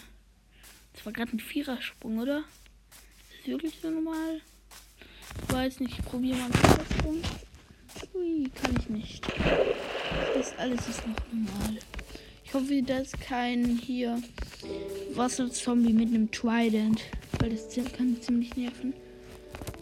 Das 0.93 1.05
war 1.05 1.13
gerade 1.13 1.37
ein 1.37 1.39
Vierersprung, 1.39 2.17
oder? 2.17 2.39
Ist 2.39 3.41
das 3.41 3.47
wirklich 3.47 3.75
so 3.79 3.91
normal? 3.91 4.41
Ich 5.43 5.53
weiß 5.53 5.79
nicht, 5.81 5.99
ich 5.99 6.03
probiere 6.05 6.37
mal 6.37 6.45
einen 6.45 6.53
Vierersprung. 6.53 7.21
Ui, 8.15 8.49
kann 8.59 8.75
ich 8.79 8.89
nicht. 8.89 9.27
Das 10.33 10.57
alles 10.57 10.87
ist 10.87 11.07
noch 11.07 11.15
normal. 11.31 11.77
Ich 12.43 12.53
hoffe, 12.55 12.81
dass 12.81 13.11
kein 13.11 13.77
hier 13.77 14.19
Wasserzombie 15.13 15.93
mit 15.93 16.07
einem 16.07 16.31
Trident, 16.31 17.03
weil 17.39 17.51
das 17.51 17.67
kann 17.95 18.19
ziemlich 18.19 18.55
nerven. 18.55 18.93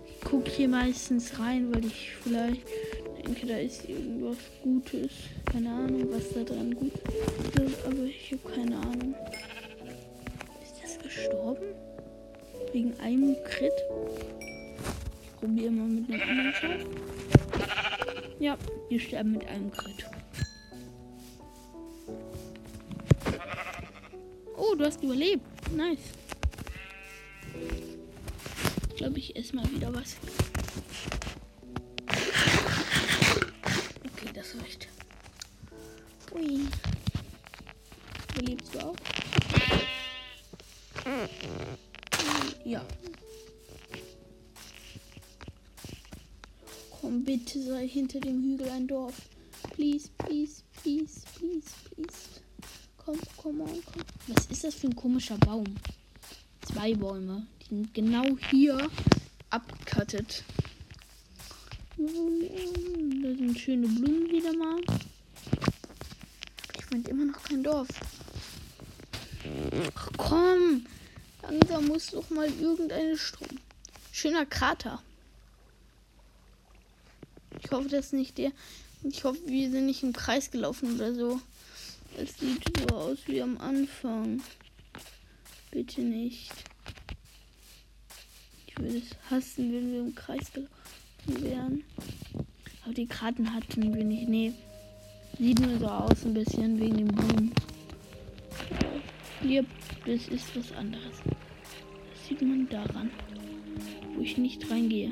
Ich 0.09 0.25
gucke 0.29 0.51
hier 0.51 0.67
meistens 0.67 1.39
rein, 1.39 1.73
weil 1.73 1.85
ich 1.85 2.11
vielleicht 2.21 2.67
denke, 3.25 3.47
da 3.47 3.57
ist 3.57 3.87
irgendwas 3.89 4.37
Gutes. 4.61 5.11
Keine 5.45 5.69
Ahnung, 5.69 6.07
was 6.11 6.29
da 6.33 6.43
dran 6.43 6.75
gut 6.75 6.93
ist, 6.93 7.85
aber 7.85 8.03
ich 8.03 8.31
habe 8.31 8.55
keine 8.55 8.77
Ahnung. 8.77 9.15
Ist 10.63 10.75
das 10.81 10.99
gestorben? 10.99 11.65
Wegen 12.71 12.99
einem 12.99 13.35
Crit? 13.45 13.73
Ich 15.23 15.39
probiere 15.39 15.71
mal 15.71 15.87
mit 15.87 16.09
einem 16.09 16.21
anderen 16.21 16.53
Schaf. 16.53 16.85
Ja, 18.39 18.57
wir 18.89 18.99
sterben 18.99 19.31
mit 19.33 19.47
einem 19.47 19.71
Crit. 19.71 20.05
Oh, 24.57 24.75
du 24.75 24.85
hast 24.85 25.03
überlebt. 25.03 25.43
Nice. 25.75 25.99
Ich 28.89 28.95
glaube, 28.97 29.19
ich 29.19 29.35
esse 29.35 29.55
mal 29.55 29.69
wieder 29.71 29.93
was. 29.93 30.15
Reicht. 34.61 34.87
Ui. 36.33 36.67
Überlebst 38.33 38.75
du 38.75 38.79
auch? 38.79 38.95
Ja. 42.63 42.83
Komm, 46.89 47.23
bitte 47.23 47.61
sei 47.61 47.87
hinter 47.87 48.19
dem 48.19 48.41
Hügel 48.41 48.69
ein 48.69 48.87
Dorf. 48.87 49.13
Please, 49.73 50.09
please, 50.17 50.63
please, 50.81 51.21
please, 51.37 51.69
please. 51.93 52.41
Komm, 52.97 53.19
komm 53.37 53.59
komm. 53.85 54.03
Was 54.27 54.47
ist 54.47 54.63
das 54.63 54.73
für 54.75 54.87
ein 54.87 54.95
komischer 54.95 55.37
Baum? 55.37 55.65
Zwei 56.61 56.95
Bäume. 56.95 57.45
Die 57.61 57.75
sind 57.75 57.93
genau 57.93 58.25
hier 58.49 58.89
abgekattet. 59.51 60.43
Da 61.97 62.03
sind 62.03 63.57
schöne 63.57 63.87
Blumen 63.87 64.29
wieder 64.29 64.51
mal. 64.53 64.81
Ich 66.77 66.85
finde 66.85 67.09
immer 67.09 67.25
noch 67.25 67.41
kein 67.41 67.63
Dorf. 67.63 67.87
Ach, 69.95 70.09
komm. 70.17 70.85
Langsam 71.41 71.87
muss 71.87 72.07
doch 72.07 72.29
mal 72.31 72.51
irgendeine 72.59 73.17
Strom. 73.17 73.47
Schöner 74.11 74.45
Krater. 74.45 75.01
Ich 77.63 77.71
hoffe, 77.71 77.87
das 77.87 78.07
ist 78.07 78.13
nicht 78.13 78.37
der. 78.39 78.51
Ich 79.03 79.23
hoffe, 79.23 79.39
wir 79.45 79.71
sind 79.71 79.85
nicht 79.85 80.03
im 80.03 80.11
Kreis 80.11 80.51
gelaufen 80.51 80.95
oder 80.95 81.13
so. 81.15 81.39
Es 82.17 82.37
sieht 82.37 82.77
so 82.77 82.93
aus 82.93 83.19
wie 83.27 83.41
am 83.41 83.57
Anfang. 83.57 84.43
Bitte 85.71 86.01
nicht. 86.01 86.51
Ich 88.67 88.77
würde 88.77 88.97
es 88.97 89.31
hassen, 89.31 89.71
wenn 89.71 89.93
wir 89.93 89.99
im 90.01 90.15
Kreis 90.15 90.51
gelaufen 90.51 90.74
wären. 91.27 91.83
Aber 92.83 92.93
die 92.93 93.07
Karten 93.07 93.53
hatten 93.53 93.93
wir 93.93 94.03
nicht. 94.03 94.29
Nee. 94.29 94.53
Sieht 95.39 95.59
nur 95.59 95.77
so 95.79 95.87
aus 95.87 96.25
ein 96.25 96.33
bisschen 96.33 96.79
wegen 96.79 96.97
dem 96.97 97.07
Blumen. 97.07 97.51
Hier, 99.41 99.65
das 100.05 100.27
ist 100.27 100.55
was 100.55 100.71
anderes. 100.77 101.21
Das 101.25 102.27
sieht 102.27 102.41
man 102.41 102.69
daran. 102.69 103.11
Wo 104.15 104.21
ich 104.21 104.37
nicht 104.37 104.69
reingehe. 104.71 105.11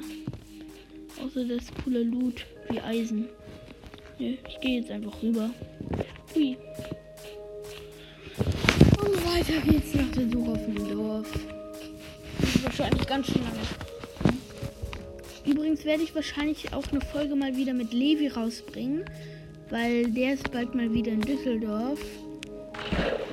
Außer 1.22 1.46
das 1.46 1.66
coole 1.84 2.04
Loot 2.04 2.46
wie 2.70 2.80
Eisen. 2.80 3.28
Nee, 4.18 4.38
ich 4.48 4.60
gehe 4.62 4.80
jetzt 4.80 4.92
einfach 4.92 5.22
rüber. 5.22 5.50
Hui. 6.34 6.58
Und 9.00 9.26
weiter 9.26 9.60
geht's 9.62 9.94
nach 9.94 10.12
der 10.12 10.30
Suche 10.30 10.52
auf 10.52 10.66
dem 10.66 10.90
Dorf. 10.90 11.32
Das 12.40 12.56
ist 12.56 12.64
wahrscheinlich 12.64 13.06
ganz 13.08 13.28
schön 13.28 13.44
lange. 13.44 13.83
Übrigens 15.46 15.86
werde 15.86 16.04
ich 16.04 16.16
wahrscheinlich 16.16 16.74
auch 16.74 16.88
eine 16.92 17.02
Folge 17.02 17.36
mal 17.36 17.56
wieder 17.56 17.74
mit 17.74 17.92
Levi 17.94 18.28
rausbringen, 18.28 19.06
weil 19.70 20.10
der 20.12 20.36
ist 20.36 20.52
bald 20.52 20.74
mal 20.76 20.94
wieder 20.94 21.12
in 21.12 21.22
Düsseldorf. 21.22 22.00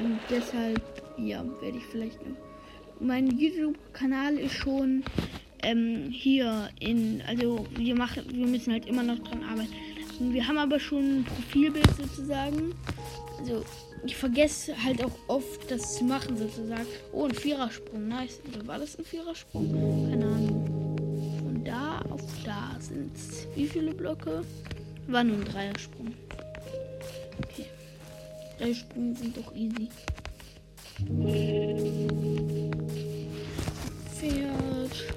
Und 0.03 0.19
deshalb, 0.29 0.83
ja, 1.19 1.45
werde 1.61 1.79
ich 1.79 1.85
vielleicht 1.85 2.21
noch. 2.27 2.37
Mein 3.01 3.39
YouTube-Kanal 3.39 4.35
ist 4.37 4.55
schon 4.55 5.05
ähm, 5.63 6.11
hier 6.11 6.69
in, 6.81 7.23
also 7.27 7.67
wir 7.77 7.95
machen, 7.95 8.25
wir 8.31 8.47
müssen 8.47 8.73
halt 8.73 8.87
immer 8.87 9.03
noch 9.03 9.19
dran 9.21 9.43
arbeiten 9.43 9.75
wir 10.21 10.47
haben 10.47 10.59
aber 10.59 10.79
schon 10.79 11.21
ein 11.21 11.25
Profilbild 11.25 11.89
sozusagen. 11.97 12.75
Also 13.39 13.65
ich 14.05 14.15
vergesse 14.17 14.75
halt 14.83 15.03
auch 15.03 15.13
oft 15.29 15.71
das 15.71 15.97
zu 15.97 16.05
machen 16.05 16.37
sozusagen. 16.37 16.87
Oh, 17.13 17.25
ein 17.25 17.35
Vierersprung, 17.35 18.09
nice. 18.09 18.41
War 18.67 18.79
das 18.79 18.99
ein 18.99 19.05
Vierersprung? 19.05 20.11
Keine 20.11 20.27
Ahnung. 20.27 20.30
Da 22.45 22.77
sind 22.81 23.13
wie 23.55 23.67
viele 23.67 23.93
Blöcke? 23.93 24.43
War 25.07 25.25
nur 25.25 25.37
ein 25.37 25.45
Dreiersprung. 25.45 26.15
Okay. 27.39 27.67
Drei 28.59 28.75
Sprünge 28.75 29.15
sind 29.15 29.37
doch 29.37 29.55
easy. 29.55 29.89
Pferd. 34.15 35.15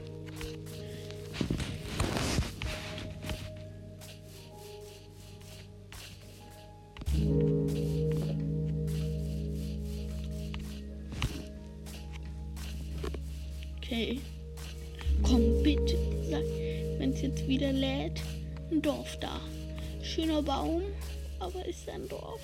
Ein 21.89 22.08
Dorf. 22.08 22.41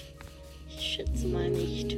Ich 0.70 0.96
schätze 0.96 1.28
mal 1.28 1.50
nicht. 1.50 1.96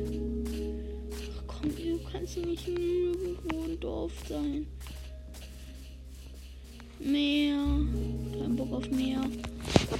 Ach 1.37 1.43
komm, 1.47 1.75
du 1.75 1.99
kannst 2.11 2.37
nicht 2.37 2.67
nirgendwo 2.67 3.63
ein 3.63 3.79
Dorf 3.79 4.11
sein. 4.27 4.67
Meer. 6.99 7.57
Kein 8.39 8.55
Bock 8.55 8.71
auf 8.73 8.89
Meer. 8.91 9.21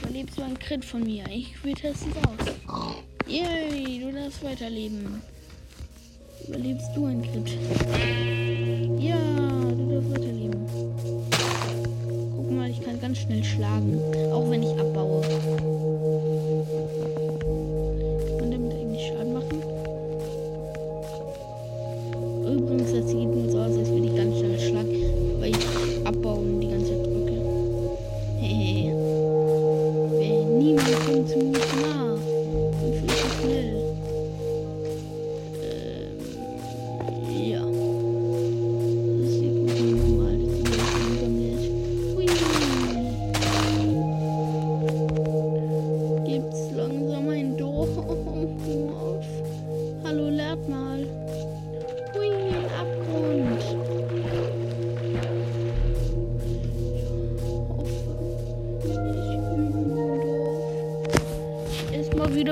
Überlebst 0.01 0.37
du 0.37 0.43
ein 0.43 0.57
Crit 0.57 0.85
von 0.85 1.03
mir? 1.03 1.25
Ich 1.29 1.63
will 1.63 1.73
testen 1.73 2.13
aus. 2.17 2.97
Yay, 3.27 3.99
du 3.99 4.11
darfst 4.11 4.43
weiterleben. 4.43 5.21
Überlebst 6.47 6.89
du 6.95 7.05
ein 7.05 7.21
Crit? 7.21 7.57
Ja, 8.99 9.17
du 9.17 9.89
darfst 9.93 10.11
weiterleben. 10.11 10.67
Guck 12.35 12.51
mal, 12.51 12.69
ich 12.69 12.81
kann 12.81 12.99
ganz 13.01 13.19
schnell 13.19 13.43
schlagen. 13.43 13.99
Auch 14.31 14.49
wenn 14.49 14.63
ich 14.63 14.79
abbaue. 14.79 15.80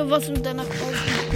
Was 0.09 0.27
und 0.29 0.45
danach 0.45 0.65
baue 0.65 1.28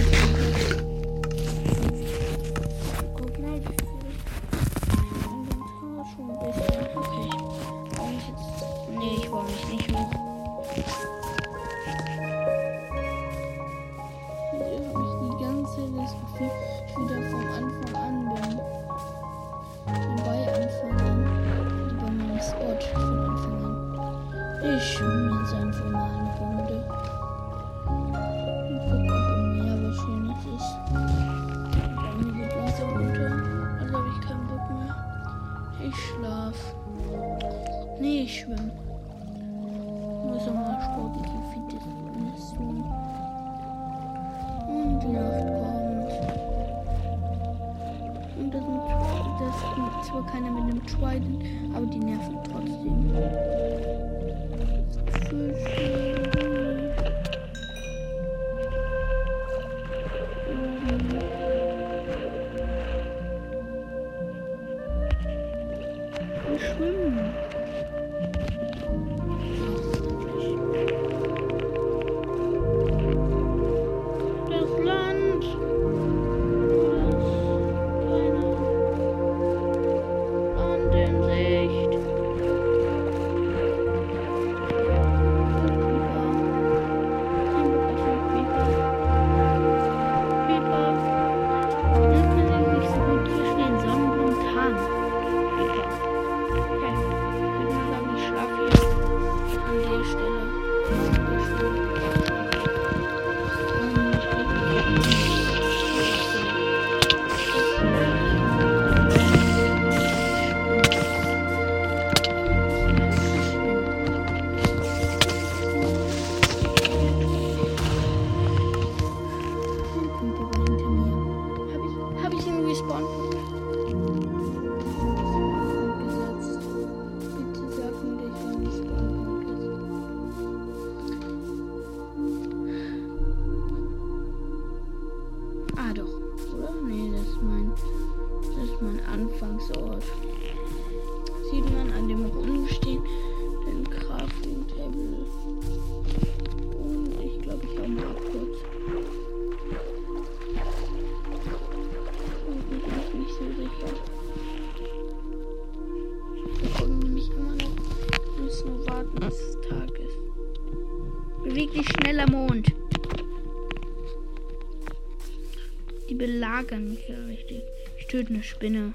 töte 168.14 168.32
eine 168.32 168.44
Spinne. 168.44 168.94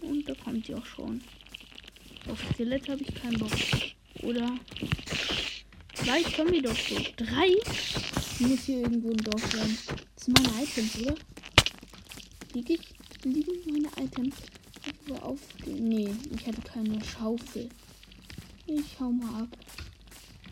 Und 0.00 0.28
da 0.28 0.34
kommt 0.34 0.66
sie 0.66 0.74
auch 0.74 0.84
schon. 0.84 1.22
Auf 2.28 2.42
Skelett 2.52 2.88
habe 2.88 3.02
ich 3.02 3.14
keinen 3.14 3.38
Bock. 3.38 3.52
Oder 4.22 4.58
zwei 5.94 6.20
Zombie 6.24 6.62
doch 6.62 6.76
so. 6.76 6.96
Drei? 7.16 7.50
Muss 8.40 8.64
hier 8.64 8.80
irgendwo 8.80 9.10
ein 9.10 9.18
Dorf 9.18 9.52
sein. 9.52 9.78
Das 10.16 10.24
sind 10.24 10.42
meine 10.42 10.64
Items, 10.64 10.98
oder? 11.00 11.14
Liege 12.54 12.72
ich? 12.72 12.80
Liegen 13.22 13.52
meine 13.70 14.04
Items? 14.04 14.34
Auf. 15.20 15.38
Nee, 15.64 16.10
ich 16.34 16.44
hatte 16.44 16.60
keine 16.62 17.04
Schaufel. 17.04 17.68
Ich 18.66 18.98
hau 18.98 19.12
mal 19.12 19.42
ab. 19.44 19.58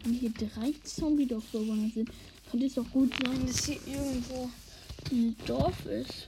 Wenn 0.04 0.14
hier 0.14 0.30
drei 0.30 0.72
Zombie-Dorfbewohner 0.85 1.90
sind, 1.92 2.11
könnte 2.56 2.66
es 2.68 2.74
doch 2.74 2.90
gut 2.90 3.12
sein, 3.22 3.46
dass 3.46 3.66
hier 3.66 3.78
irgendwo 3.86 4.48
ein 5.10 5.36
Dorf 5.46 5.84
ist. 5.84 6.26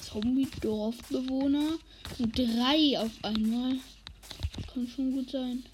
Zombie-Dorfbewohner. 0.00 1.78
Und 2.20 2.38
drei 2.38 2.96
auf 3.00 3.10
einmal. 3.22 3.76
Kann 4.72 4.86
schon 4.86 5.12
gut 5.12 5.30
sein. 5.32 5.64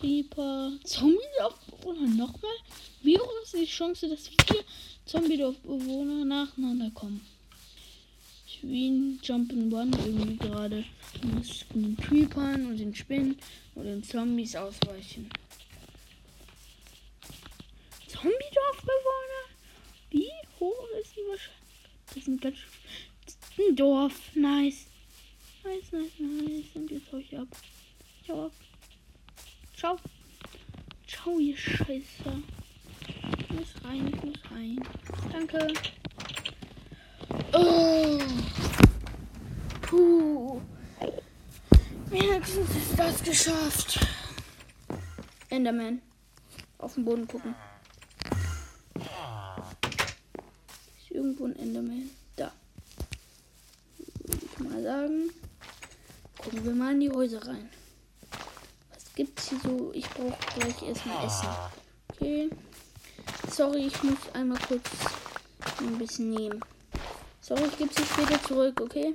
Creeper. 0.00 0.72
Zombie-Dorfbewohner 0.82 2.08
nochmal? 2.08 2.56
Wie 3.02 3.16
hoch 3.16 3.30
ist 3.44 3.54
die 3.54 3.66
Chance, 3.66 4.08
dass 4.08 4.26
vier 4.26 4.64
Zombie-Dorfbewohner 5.06 6.24
nacheinander 6.24 6.90
kommen? 6.90 7.20
Ich 8.48 8.64
wie 8.64 8.88
ein 8.88 9.20
Jump'n'Run 9.22 9.96
irgendwie 10.04 10.38
gerade. 10.38 10.84
Ich 11.14 11.22
muss 11.22 11.64
den 11.72 11.96
Creepern 11.96 12.66
und 12.66 12.78
den 12.78 12.96
Spinnen 12.96 13.36
und 13.76 13.84
den 13.84 14.02
Zombies 14.02 14.56
ausweichen. 14.56 15.30
Zombie-Dorfbewohner? 18.82 19.44
Wie 20.10 20.30
hoch 20.60 20.88
ist 21.00 21.14
die 21.16 21.20
Wahrscheinlichkeit? 21.28 22.14
Das 22.14 22.24
sind 22.24 22.40
ganz 22.40 22.56
schön- 22.58 22.68
ein 23.68 23.76
Dorf. 23.76 24.14
Nice. 24.34 24.86
Nice, 25.64 25.92
nice, 25.92 26.10
nice. 26.18 26.64
Und 26.74 26.90
jetzt 26.90 27.12
hau 27.12 27.18
ich 27.18 27.38
ab. 27.38 27.48
Ich 28.22 28.30
hau 28.30 28.46
ab. 28.46 28.52
Ciao. 29.76 29.98
Ciao, 31.06 31.38
ihr 31.38 31.56
Scheiße. 31.56 32.42
Ich 33.38 33.50
muss 33.50 33.84
rein, 33.84 34.08
ich 34.08 34.22
muss 34.22 34.38
rein. 34.50 34.80
Danke. 35.30 35.72
Oh. 37.52 38.18
Puh. 39.82 40.60
Wenigstens 42.06 42.70
ist 42.70 42.98
das 42.98 43.22
geschafft. 43.22 44.00
Enderman. 45.50 46.00
Auf 46.78 46.94
den 46.94 47.04
Boden 47.04 47.26
gucken. 47.28 47.54
Ist 50.98 51.01
irgendwo 51.12 51.44
ein 51.46 51.56
Enderman? 51.56 52.10
Da. 52.36 52.52
Würde 54.18 54.46
ich 54.46 54.58
mal 54.58 54.82
sagen. 54.82 55.30
Gucken 56.38 56.64
wir 56.64 56.72
mal 56.72 56.92
in 56.92 57.00
die 57.00 57.10
Häuser 57.10 57.46
rein. 57.46 57.68
Was 58.92 59.14
gibt's 59.14 59.48
hier 59.48 59.60
so? 59.62 59.92
Ich 59.94 60.08
brauche 60.10 60.36
gleich 60.54 60.82
erstmal 60.82 61.26
Essen. 61.26 61.48
Okay. 62.08 62.50
Sorry, 63.50 63.86
ich 63.86 64.02
muss 64.02 64.18
einmal 64.32 64.58
kurz 64.66 64.88
ein 65.78 65.98
bisschen 65.98 66.30
nehmen. 66.30 66.60
Sorry, 67.40 67.64
ich 67.64 67.78
gebe 67.78 67.92
sie 67.92 68.04
später 68.04 68.42
zurück, 68.42 68.80
okay? 68.80 69.14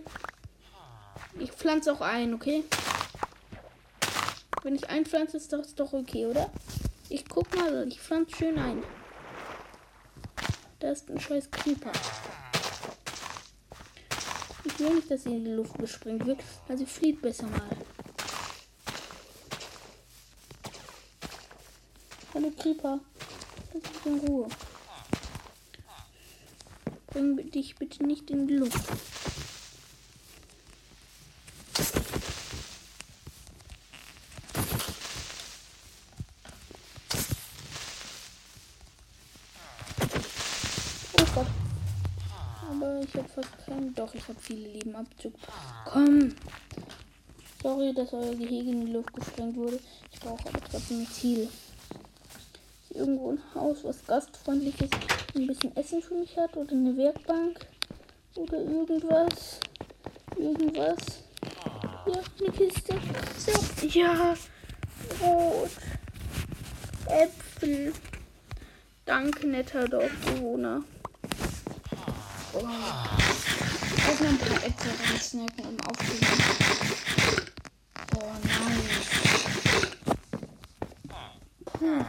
Ich 1.40 1.52
pflanze 1.52 1.94
auch 1.94 2.02
ein, 2.02 2.34
okay? 2.34 2.64
Wenn 4.64 4.76
ich 4.76 4.90
einpflanze, 4.90 5.38
ist 5.38 5.54
das 5.54 5.76
doch 5.76 5.94
okay, 5.94 6.26
oder? 6.26 6.52
Ich 7.10 7.28
guck 7.28 7.56
mal, 7.56 7.88
ich 7.88 8.00
pflanze 8.00 8.36
schön 8.36 8.58
ein. 8.58 8.84
Da 10.80 10.92
ist 10.92 11.10
ein 11.10 11.20
scheiß 11.20 11.50
Creeper. 11.52 11.92
Ich 14.63 14.80
will 14.80 14.96
nicht, 14.96 15.10
dass 15.10 15.24
sie 15.24 15.36
in 15.36 15.46
die 15.46 15.52
Luft 15.52 15.78
gesprengt 15.78 16.26
wird, 16.26 16.40
also 16.68 16.86
flieht 16.86 17.22
besser 17.22 17.48
mal. 17.48 17.78
Creeper. 22.58 23.00
Lass 23.74 23.84
mich 23.84 24.06
in 24.06 24.28
Ruhe. 24.28 24.48
Bring 27.08 27.52
dich 27.52 27.76
bitte 27.76 28.04
nicht 28.06 28.30
in 28.30 28.48
die 28.48 28.56
Luft. 28.56 28.76
Oh 41.13 41.26
Gott. 41.36 41.48
Keinen. 43.65 43.93
Doch, 43.95 44.13
ich 44.13 44.28
habe 44.28 44.39
viele 44.39 44.69
Leben 44.69 44.95
Abzug. 44.95 45.34
Komm. 45.86 46.34
Sorry, 47.62 47.93
dass 47.93 48.13
euer 48.13 48.36
Gehege 48.36 48.71
in 48.71 48.86
die 48.86 48.91
Luft 48.91 49.13
gesprengt 49.13 49.56
wurde. 49.56 49.80
Ich 50.12 50.19
brauche 50.19 50.47
aber 50.47 50.60
trotzdem 50.71 51.02
ein 51.02 51.08
Ziel. 51.08 51.50
Irgendwo 52.91 53.32
ein 53.32 53.39
Haus, 53.54 53.84
was 53.84 54.06
gastfreundlich 54.06 54.80
ist, 54.82 54.93
ein 55.36 55.47
bisschen 55.47 55.76
Essen 55.76 56.02
für 56.02 56.15
mich 56.15 56.36
hat 56.38 56.56
oder 56.56 56.71
eine 56.71 56.95
Werkbank 56.97 57.67
oder 58.36 58.60
irgendwas. 58.60 59.60
Irgendwas. 60.36 60.97
Ja, 62.06 62.21
eine 62.39 62.52
Kiste. 62.52 62.95
So. 63.38 63.88
Ja. 63.88 64.36
Brot. 65.19 65.69
Äpfel. 67.08 67.93
Danke, 69.06 69.47
netter 69.47 69.88
Dorfbewohner. 69.88 70.84
Oh. 72.60 72.65
Auch 72.65 74.20
noch 74.20 74.30
ein 74.30 74.38
paar 74.38 74.63
Äpfel 74.63 74.91
reinsnacken, 75.10 75.65
um 75.65 75.80
aufzunehmen. 75.82 76.41
Oh 78.15 78.32
nein. 78.43 78.82
Puh. 81.65 82.06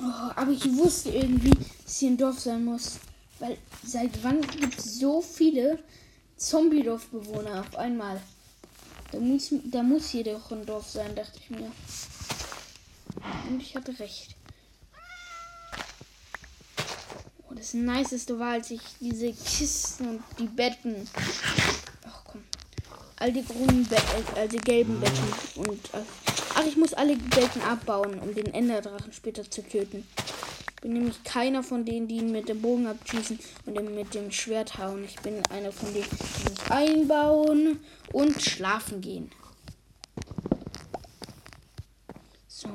Oh, 0.00 0.30
aber 0.36 0.50
ich 0.52 0.64
wusste 0.76 1.10
irgendwie, 1.10 1.56
dass 1.84 1.98
hier 1.98 2.10
ein 2.10 2.16
Dorf 2.16 2.38
sein 2.38 2.64
muss. 2.64 3.00
Weil 3.38 3.58
seit 3.84 4.22
wann 4.24 4.40
gibt 4.40 4.78
es 4.78 4.98
so 4.98 5.20
viele 5.20 5.78
Zombie-Dorfbewohner 6.36 7.60
auf 7.60 7.76
einmal? 7.76 8.20
Da 9.10 9.18
muss, 9.18 9.52
da 9.64 9.82
muss 9.82 10.08
hier 10.10 10.24
doch 10.24 10.50
ein 10.52 10.64
Dorf 10.64 10.88
sein, 10.88 11.14
dachte 11.14 11.38
ich 11.38 11.50
mir. 11.50 11.70
Und 13.48 13.60
ich 13.60 13.74
hatte 13.74 13.98
recht. 13.98 14.36
Oh, 17.47 17.47
das 17.58 17.74
Niceste 17.74 18.38
war, 18.38 18.52
als 18.52 18.70
ich 18.70 18.80
diese 19.00 19.32
Kisten 19.32 20.08
und 20.08 20.22
die 20.38 20.46
Betten. 20.46 21.08
Ach 22.06 22.22
komm. 22.24 22.42
All 23.16 23.32
die 23.32 23.44
grünen 23.44 23.84
Betten, 23.84 24.24
all 24.36 24.48
die 24.48 24.58
gelben 24.58 25.00
Betten 25.00 25.68
und. 25.68 25.84
Äh, 25.92 26.02
ach, 26.54 26.64
ich 26.64 26.76
muss 26.76 26.94
alle 26.94 27.16
Betten 27.16 27.62
abbauen, 27.62 28.18
um 28.20 28.32
den 28.34 28.54
Enderdrachen 28.54 29.12
später 29.12 29.48
zu 29.50 29.62
töten. 29.62 30.06
Ich 30.76 30.82
bin 30.82 30.92
nämlich 30.92 31.24
keiner 31.24 31.64
von 31.64 31.84
denen, 31.84 32.06
die 32.06 32.18
ihn 32.18 32.30
mit 32.30 32.48
dem 32.48 32.62
Bogen 32.62 32.86
abschießen 32.86 33.40
und 33.66 33.94
mit 33.94 34.14
dem 34.14 34.30
Schwert 34.30 34.78
hauen. 34.78 35.04
Ich 35.04 35.18
bin 35.18 35.44
einer 35.50 35.72
von 35.72 35.92
denen, 35.92 36.06
die 36.08 36.50
sich 36.50 36.70
einbauen 36.70 37.80
und 38.12 38.40
schlafen 38.40 39.00
gehen. 39.00 39.32
So. 42.46 42.68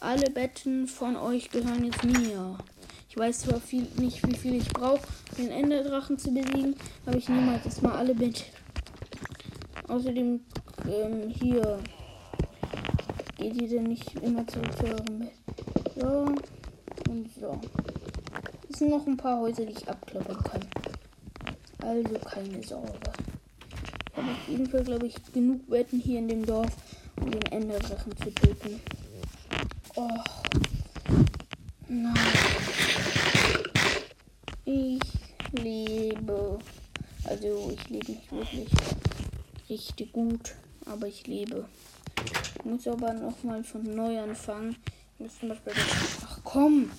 Alle 0.00 0.28
Betten 0.28 0.86
von 0.86 1.16
euch 1.16 1.50
gehören 1.50 1.84
jetzt 1.84 2.04
mir. 2.04 2.58
Ich 3.14 3.20
weiß 3.20 3.38
zwar 3.42 3.60
viel, 3.60 3.86
nicht, 3.96 4.26
wie 4.26 4.34
viel 4.34 4.54
ich 4.56 4.68
brauche, 4.70 5.06
um 5.30 5.36
den 5.36 5.52
Enderdrachen 5.52 6.18
zu 6.18 6.34
besiegen, 6.34 6.74
aber 7.06 7.16
ich 7.16 7.28
nehme 7.28 7.52
halt 7.52 7.64
jetzt 7.64 7.80
mal 7.80 7.92
alle 7.92 8.12
mit. 8.12 8.44
Außerdem, 9.86 10.40
ähm, 10.90 11.28
hier. 11.28 11.78
Geht 13.36 13.54
ihr 13.62 13.68
denn 13.68 13.84
nicht 13.84 14.14
immer 14.20 14.44
zurück 14.48 14.76
zu 14.76 14.86
eurem 14.86 15.20
Bett? 15.20 15.32
So. 15.94 16.34
Und 17.08 17.30
so. 17.38 17.60
Es 18.68 18.80
sind 18.80 18.90
noch 18.90 19.06
ein 19.06 19.16
paar 19.16 19.38
Häuser, 19.38 19.64
die 19.64 19.74
ich 19.74 19.88
abklappern 19.88 20.42
kann. 20.42 20.60
Also 21.86 22.18
keine 22.18 22.64
Sorge. 22.64 23.12
Ich 24.10 24.16
habe 24.16 24.30
auf 24.32 24.48
jeden 24.48 24.66
Fall, 24.66 24.82
glaube 24.82 25.06
ich, 25.06 25.14
genug 25.32 25.70
Betten 25.70 26.00
hier 26.00 26.18
in 26.18 26.26
dem 26.26 26.44
Dorf, 26.44 26.72
um 27.20 27.30
den 27.30 27.42
Enderdrachen 27.42 28.16
zu 28.16 28.34
töten. 28.34 28.80
Oh. 29.94 30.08
Nein. 31.86 32.12
Ich 34.66 35.00
lebe. 35.52 36.58
Also 37.24 37.70
ich 37.72 37.88
lebe 37.90 38.12
nicht 38.12 38.32
wirklich 38.32 38.68
richtig 39.68 40.12
gut, 40.12 40.54
aber 40.86 41.06
ich 41.06 41.26
lebe. 41.26 41.66
Ich 42.56 42.64
muss 42.64 42.86
aber 42.88 43.12
nochmal 43.12 43.62
von 43.62 43.82
neu 43.82 44.18
anfangen. 44.20 44.76
Ich 45.14 45.20
muss 45.20 45.38
zum 45.38 45.50
Beispiel. 45.50 45.72
Ach 46.24 46.40
komm! 46.44 46.90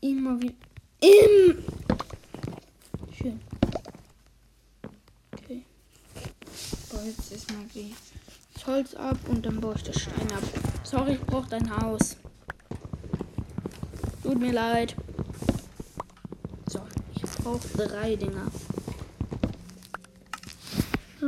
Immer 0.00 0.40
wieder. 0.40 0.54
Im! 1.00 1.64
Schön. 3.16 3.40
Okay. 5.32 5.62
Baue 6.90 7.04
jetzt 7.06 7.32
erstmal 7.32 7.64
die 7.74 7.94
das 8.54 8.66
Holz 8.66 8.94
ab 8.94 9.16
und 9.28 9.46
dann 9.46 9.60
baue 9.60 9.74
ich 9.76 9.82
das 9.82 10.00
Stein 10.00 10.30
ab. 10.32 10.42
Sorry, 10.84 11.14
ich 11.14 11.20
brauche 11.20 11.48
dein 11.48 11.74
Haus. 11.74 12.16
Tut 14.22 14.38
mir 14.38 14.52
leid. 14.52 14.94
Brauche 17.42 17.68
drei 17.76 18.14
Dinger. 18.14 18.46
So, 21.20 21.26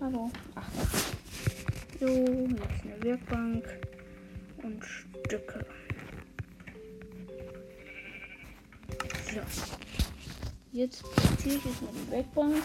Hallo. 0.00 0.30
Ach, 0.54 0.68
so, 1.98 2.06
jetzt 2.06 2.84
eine 2.84 3.02
Werkbank 3.02 3.64
und 4.62 4.84
Stücke. 4.84 5.66
So. 9.32 9.40
Jetzt 10.72 11.02
platziere 11.14 11.56
ich 11.56 11.64
jetzt 11.64 11.82
mal 11.82 11.90
die 11.92 12.10
Werkbank. 12.10 12.62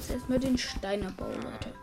Jetzt 0.00 0.10
erstmal 0.10 0.38
den 0.38 0.56
Stein 0.56 1.06
abbaue, 1.06 1.34
Leute. 1.34 1.74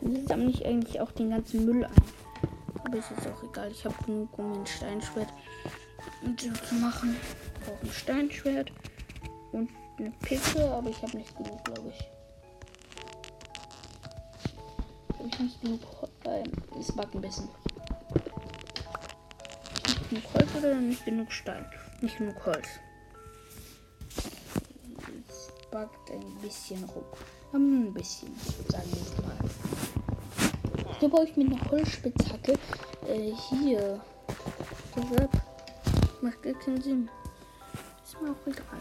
Dann 0.00 0.26
sammle 0.28 0.50
ich 0.50 0.64
eigentlich 0.64 1.00
auch 1.00 1.10
den 1.12 1.30
ganzen 1.30 1.64
Müll 1.64 1.84
ein. 1.84 1.92
Aber 2.84 2.98
ist 2.98 3.10
jetzt 3.10 3.26
auch 3.26 3.42
egal. 3.42 3.70
Ich 3.72 3.84
habe 3.84 3.94
genug, 4.04 4.38
um 4.38 4.60
ein 4.60 4.66
Steinschwert 4.66 5.28
zu 6.36 6.74
machen. 6.76 7.16
Ich 7.16 7.66
brauche 7.66 7.82
ein 7.82 7.90
Steinschwert 7.90 8.72
und 9.52 9.70
eine 9.98 10.12
Picke, 10.22 10.70
aber 10.70 10.90
ich 10.90 11.02
habe 11.02 11.16
nicht 11.16 11.36
genug, 11.36 11.64
glaube 11.64 11.88
ich. 11.88 12.10
Habe 15.18 15.28
ich 15.28 15.38
nicht 15.40 15.60
genug. 15.62 15.80
Äh, 16.24 16.44
es 16.78 16.94
backt 16.94 17.14
ein 17.14 17.20
bisschen. 17.20 17.48
Genug 20.16 20.32
Holz 20.32 20.54
oder 20.56 20.74
nicht 20.76 21.04
genug 21.04 21.30
Stein? 21.30 21.66
Nicht 22.00 22.16
genug 22.16 22.46
Holz. 22.46 22.66
Es 25.28 25.52
backt 25.70 26.10
ein 26.10 26.34
bisschen 26.40 26.82
rum. 26.84 27.04
Aber 27.50 27.58
ein 27.58 27.92
bisschen, 27.92 28.34
sagen 28.68 28.90
wir 28.92 29.26
mal. 29.26 29.36
Hier 30.98 31.08
baue 31.10 31.24
ich 31.26 31.36
mit 31.36 31.52
einer 31.52 31.70
Holzspitzhacke 31.70 32.54
äh, 33.06 33.30
hier. 33.50 34.00
Deshalb 34.96 35.30
macht 36.22 36.42
gar 36.42 36.54
keinen 36.54 36.80
Sinn. 36.80 37.10
Ist 38.02 38.18
mir 38.22 38.30
auch 38.30 38.46
egal. 38.46 38.80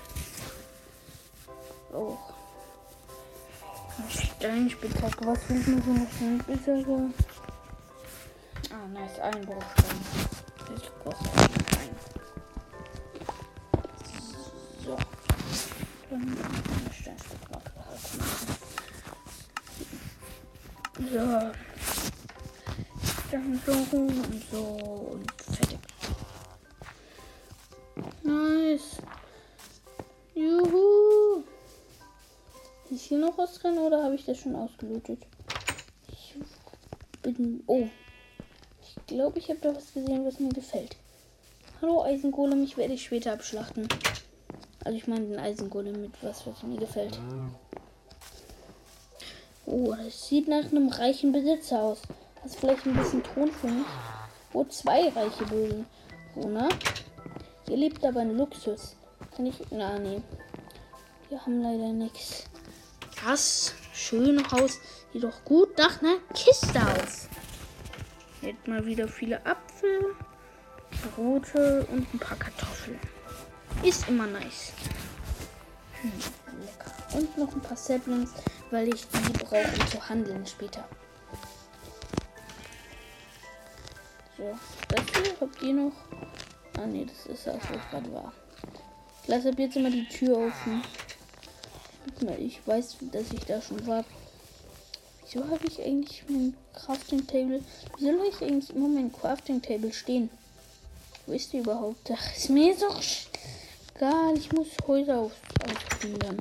Auch. 1.91 2.34
Steinspitzhacke. 4.10 5.26
Was 5.26 5.50
will 5.50 5.60
ich 5.60 5.67
mir 5.67 5.82
so 5.82 5.91
eine 5.91 6.08
Steinspitzhacke? 6.15 7.10
Ah, 8.71 8.88
nice. 8.88 9.19
Einbruchstein. 9.19 10.35
So. 14.84 14.97
Dann. 16.10 16.38
So. 21.12 21.51
Dann 23.32 23.62
so 23.65 23.71
und 23.71 24.43
so 24.51 24.63
und 25.12 25.32
fertig. 25.41 25.80
Nice. 28.23 28.97
Juhu. 30.34 31.43
Ist 32.89 33.01
hier 33.01 33.17
noch 33.19 33.38
was 33.38 33.54
drin 33.60 33.78
oder 33.78 34.04
habe 34.04 34.15
ich 34.15 34.25
das 34.25 34.39
schon 34.39 34.56
ausgelootet? 34.56 35.25
Ich 36.08 36.36
bin. 37.21 37.63
Oh. 37.67 37.88
Glaube, 39.08 39.38
ich 39.38 39.50
habe 39.50 39.60
da 39.62 39.76
was 39.76 39.94
gesehen, 39.94 40.26
was 40.26 40.39
mir 40.39 40.50
gefällt. 40.50 40.96
Hallo 41.80 42.04
Eisengolem, 42.04 42.63
ich 42.63 42.76
werde 42.76 42.94
dich 42.94 43.06
später 43.06 43.34
abschlachten. 43.34 43.88
Also 44.84 44.98
ich 44.98 45.08
meine 45.08 45.28
den 45.28 45.38
Eisengolem 45.38 46.02
mit 46.02 46.13
was, 46.24 46.48
was 46.48 46.63
mir 46.63 46.80
gefällt. 46.80 47.20
Oh, 49.68 49.94
das 49.94 50.28
sieht 50.28 50.48
nach 50.48 50.65
einem 50.65 50.89
reichen 50.89 51.32
Besitzer 51.32 51.84
aus. 51.84 52.02
Das 52.41 52.54
ist 52.54 52.60
vielleicht 52.60 52.88
ein 52.88 52.96
bisschen 52.96 53.22
Ton 53.22 53.52
für 53.52 53.68
mich. 53.68 53.86
Oh, 54.54 54.63
zwei 54.65 55.10
reiche 55.10 55.46
Bewohner. 55.46 56.70
Hier 57.68 57.78
lebt 57.78 58.04
aber 58.04 58.22
ein 58.22 58.36
Luxus. 58.36 58.96
Kann 59.36 59.46
ich. 59.46 59.56
Na, 59.70 60.00
nee. 60.00 60.22
Wir 61.30 61.41
haben 61.41 61.62
leider 61.62 61.94
nichts. 61.94 62.46
Das 63.24 63.74
schöne 63.94 64.44
Haus 64.52 64.80
sieht 65.13 65.24
doch 65.24 65.46
gut 65.46 65.78
nach 65.78 66.02
einer 66.02 66.18
Kiste 66.34 66.80
aus. 66.80 67.28
Jetzt 68.46 68.68
mal 68.68 68.86
wieder 68.86 69.08
viele 69.08 69.44
Apfel, 69.44 70.16
Brote 71.16 71.84
und 71.92 72.14
ein 72.14 72.20
paar 72.20 72.38
Kartoffeln. 72.38 73.00
Ist 73.82 74.08
immer 74.08 74.28
nice. 74.28 74.72
Hm, 76.02 76.12
lecker. 76.62 77.18
Und 77.18 77.36
noch 77.40 77.52
ein 77.56 77.62
paar 77.62 77.76
Saplings, 77.76 78.34
weil 78.70 78.94
ich 78.94 79.08
die 79.08 79.34
brauche, 79.34 79.90
zu 79.90 80.10
handeln 80.10 80.46
später. 80.46 80.88
So, 84.38 84.56
das 84.90 85.02
hier 85.02 85.34
habt 85.42 85.62
ihr 85.64 85.74
noch. 85.74 85.94
Ah 86.78 86.86
ne, 86.86 87.08
das 87.08 87.26
ist 87.26 87.48
das, 87.48 87.56
was 87.56 87.90
gerade 87.90 88.14
war. 88.14 88.32
Ich 89.24 89.28
lasse 89.28 89.54
jetzt 89.58 89.76
immer 89.76 89.90
die 89.90 90.08
Tür 90.08 90.38
offen. 90.38 90.84
Ich 92.38 92.62
weiß, 92.68 92.98
dass 93.12 93.34
ich 93.34 93.44
da 93.46 93.60
schon 93.60 93.88
war. 93.88 94.06
Wieso 95.36 95.50
habe 95.50 95.67
ich 95.67 95.82
eigentlich 95.82 96.24
mein 96.30 96.56
Crafting 96.74 97.28
Table? 97.28 97.62
Wieso 97.98 98.08
habe 98.13 98.28
ich 98.30 98.41
eigentlich 98.41 98.74
immer 98.74 98.88
mein 98.88 99.12
Crafting 99.12 99.62
Table 99.62 99.91
stehen? 99.91 100.30
Wo 101.26 101.34
ist 101.34 101.52
die 101.52 101.58
überhaupt? 101.58 102.10
Ach, 102.10 102.38
ist 102.38 102.50
mir 102.50 102.74
so 102.74 102.88
egal. 103.93 104.38
Ich 104.38 104.50
muss 104.54 104.67
Häuser 104.88 105.17
aus 105.17 105.34
ausgliedern. 105.62 106.38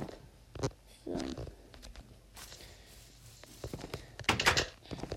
So. 1.04 1.16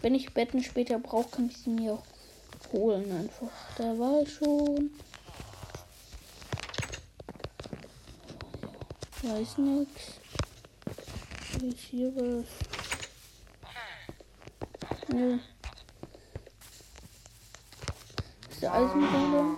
Wenn 0.01 0.15
ich 0.15 0.33
Betten 0.33 0.63
später 0.63 0.97
brauche, 0.97 1.29
kann 1.29 1.51
ich 1.51 1.57
sie 1.57 1.69
mir 1.69 1.93
auch 1.93 2.73
holen 2.73 3.11
einfach. 3.11 3.51
Da 3.77 3.99
war 3.99 4.23
ich 4.23 4.33
schon. 4.33 4.89
Weiß 9.21 9.59
nichts. 9.59 10.13
Hier 11.91 12.15
was? 12.15 12.76
Nö. 15.09 15.39
Ist 18.49 18.61
der 18.61 18.73
Eisenbahn? 18.73 19.57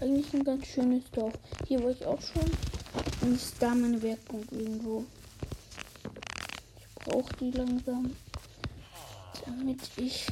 Eigentlich 0.00 0.34
ein 0.34 0.42
ganz 0.42 0.66
schönes 0.66 1.08
Dorf. 1.12 1.34
Hier 1.68 1.82
war 1.82 1.90
ich 1.90 2.04
auch 2.04 2.20
schon. 2.20 2.50
Und 3.20 3.36
ist 3.36 3.54
da 3.60 3.72
meine 3.74 4.02
Werkbank 4.02 4.50
irgendwo. 4.50 5.04
Ich 6.76 7.04
brauche 7.04 7.32
die 7.36 7.52
langsam. 7.52 8.16
Damit 9.46 9.78
ich 9.96 10.26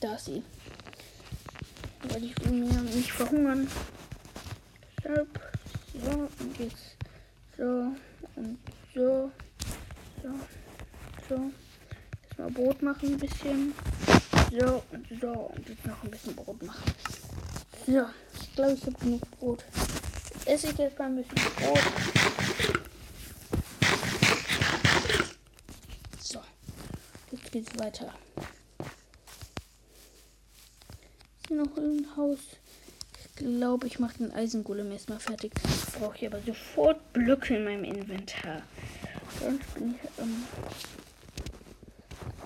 da 0.00 0.18
sie. 0.18 0.42
Weil 2.08 2.24
ich 2.24 2.44
will 2.44 2.52
mir 2.52 2.80
nicht 2.82 3.12
verhungern. 3.12 3.68
So, 5.04 6.28
und 6.40 6.58
jetzt 6.58 6.96
so 7.56 7.92
und 8.34 8.58
so. 8.94 9.30
So. 10.22 10.30
So. 11.28 11.50
Erstmal 12.22 12.50
Brot 12.50 12.82
machen 12.82 13.14
ein 13.14 13.18
bisschen. 13.18 13.74
So 14.50 14.82
und 14.92 15.06
so. 15.20 15.28
Und 15.28 15.68
jetzt 15.68 15.86
noch 15.86 16.02
ein 16.04 16.10
bisschen 16.10 16.36
Brot 16.36 16.62
machen. 16.62 16.84
So. 17.86 18.04
Ich 18.40 18.54
glaube, 18.54 18.72
ich 18.72 18.82
habe 18.86 18.96
genug 18.98 19.30
Brot. 19.32 19.64
Jetzt 20.34 20.46
esse 20.46 20.70
ich 20.70 20.78
jetzt 20.78 20.98
mal 20.98 21.06
ein 21.06 21.16
bisschen 21.16 21.52
Brot. 21.56 21.80
So. 26.20 26.40
Jetzt 27.32 27.52
geht's 27.52 27.78
weiter. 27.78 28.12
Ist 31.40 31.48
hier 31.48 31.56
noch 31.56 31.76
ein 31.76 32.06
Haus? 32.16 32.38
Ich 33.18 33.36
glaube, 33.36 33.86
ich 33.86 33.98
mache 33.98 34.18
den 34.18 34.32
Eisengolem 34.32 34.90
erstmal 34.92 35.20
fertig. 35.20 35.52
Brauche 35.98 36.16
ich 36.16 36.26
aber 36.26 36.40
sofort 36.40 37.12
Blöcke 37.12 37.56
in 37.56 37.64
meinem 37.64 37.84
Inventar. 37.84 38.62
Sonst 39.40 39.74
bin 39.74 39.94
ich, 39.94 40.22
ähm, 40.22 40.44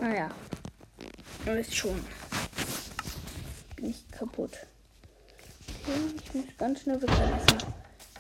naja, 0.00 0.30
alles 1.46 1.74
schon. 1.74 2.04
Bin 3.76 3.90
ich 3.90 4.10
kaputt. 4.10 4.52
Okay, 5.82 5.92
ich 6.22 6.34
muss 6.34 6.44
ganz 6.58 6.80
schnell 6.80 7.00
wegrennen. 7.00 7.40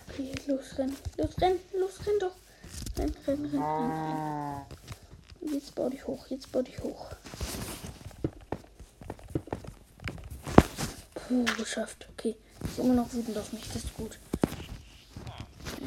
Okay, 0.08 0.32
los, 0.46 0.78
rennen. 0.78 0.96
Los, 1.16 1.40
rennen. 1.40 1.58
Los, 1.78 2.06
renn 2.06 2.18
doch. 2.20 2.36
Renn, 2.96 3.12
renn, 3.26 3.44
renn, 3.44 3.62
renn, 3.62 3.92
renn. 3.92 5.52
Jetzt 5.52 5.74
bau 5.74 5.88
dich 5.88 6.06
hoch. 6.06 6.26
Jetzt 6.28 6.50
bau 6.52 6.62
dich 6.62 6.78
hoch. 6.80 7.10
Puh, 11.14 11.44
geschafft. 11.56 12.08
Okay. 12.12 12.36
Ist 12.64 12.78
immer 12.78 12.94
noch 12.94 13.12
wütend 13.12 13.36
auf 13.38 13.52
mich. 13.52 13.66
Das 13.68 13.84
ist 13.84 13.96
gut. 13.96 14.18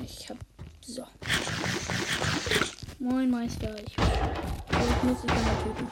Ich 0.04 0.30
hab. 0.30 0.38
So. 0.82 1.06
Moin, 3.00 3.30
Meister. 3.30 3.76
Ich, 3.86 3.96
ich 4.90 5.04
muss 5.04 5.22
dich 5.22 5.32
immer 5.32 5.64
töten. 5.64 5.88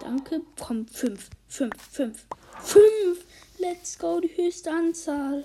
Danke. 0.00 0.40
Komm, 0.60 0.86
fünf. 0.88 1.30
Fünf, 1.48 1.74
fünf. 1.90 2.26
Fünf! 2.62 3.24
Let's 3.58 3.98
go, 3.98 4.20
die 4.20 4.36
höchste 4.36 4.70
Anzahl. 4.70 5.44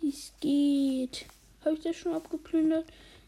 Die 0.00 0.10
es 0.10 0.32
geht. 0.40 1.26
Habe 1.64 1.74
ich 1.74 1.82
das 1.82 1.96
schon 1.96 2.14
abgeplündert? 2.14 2.86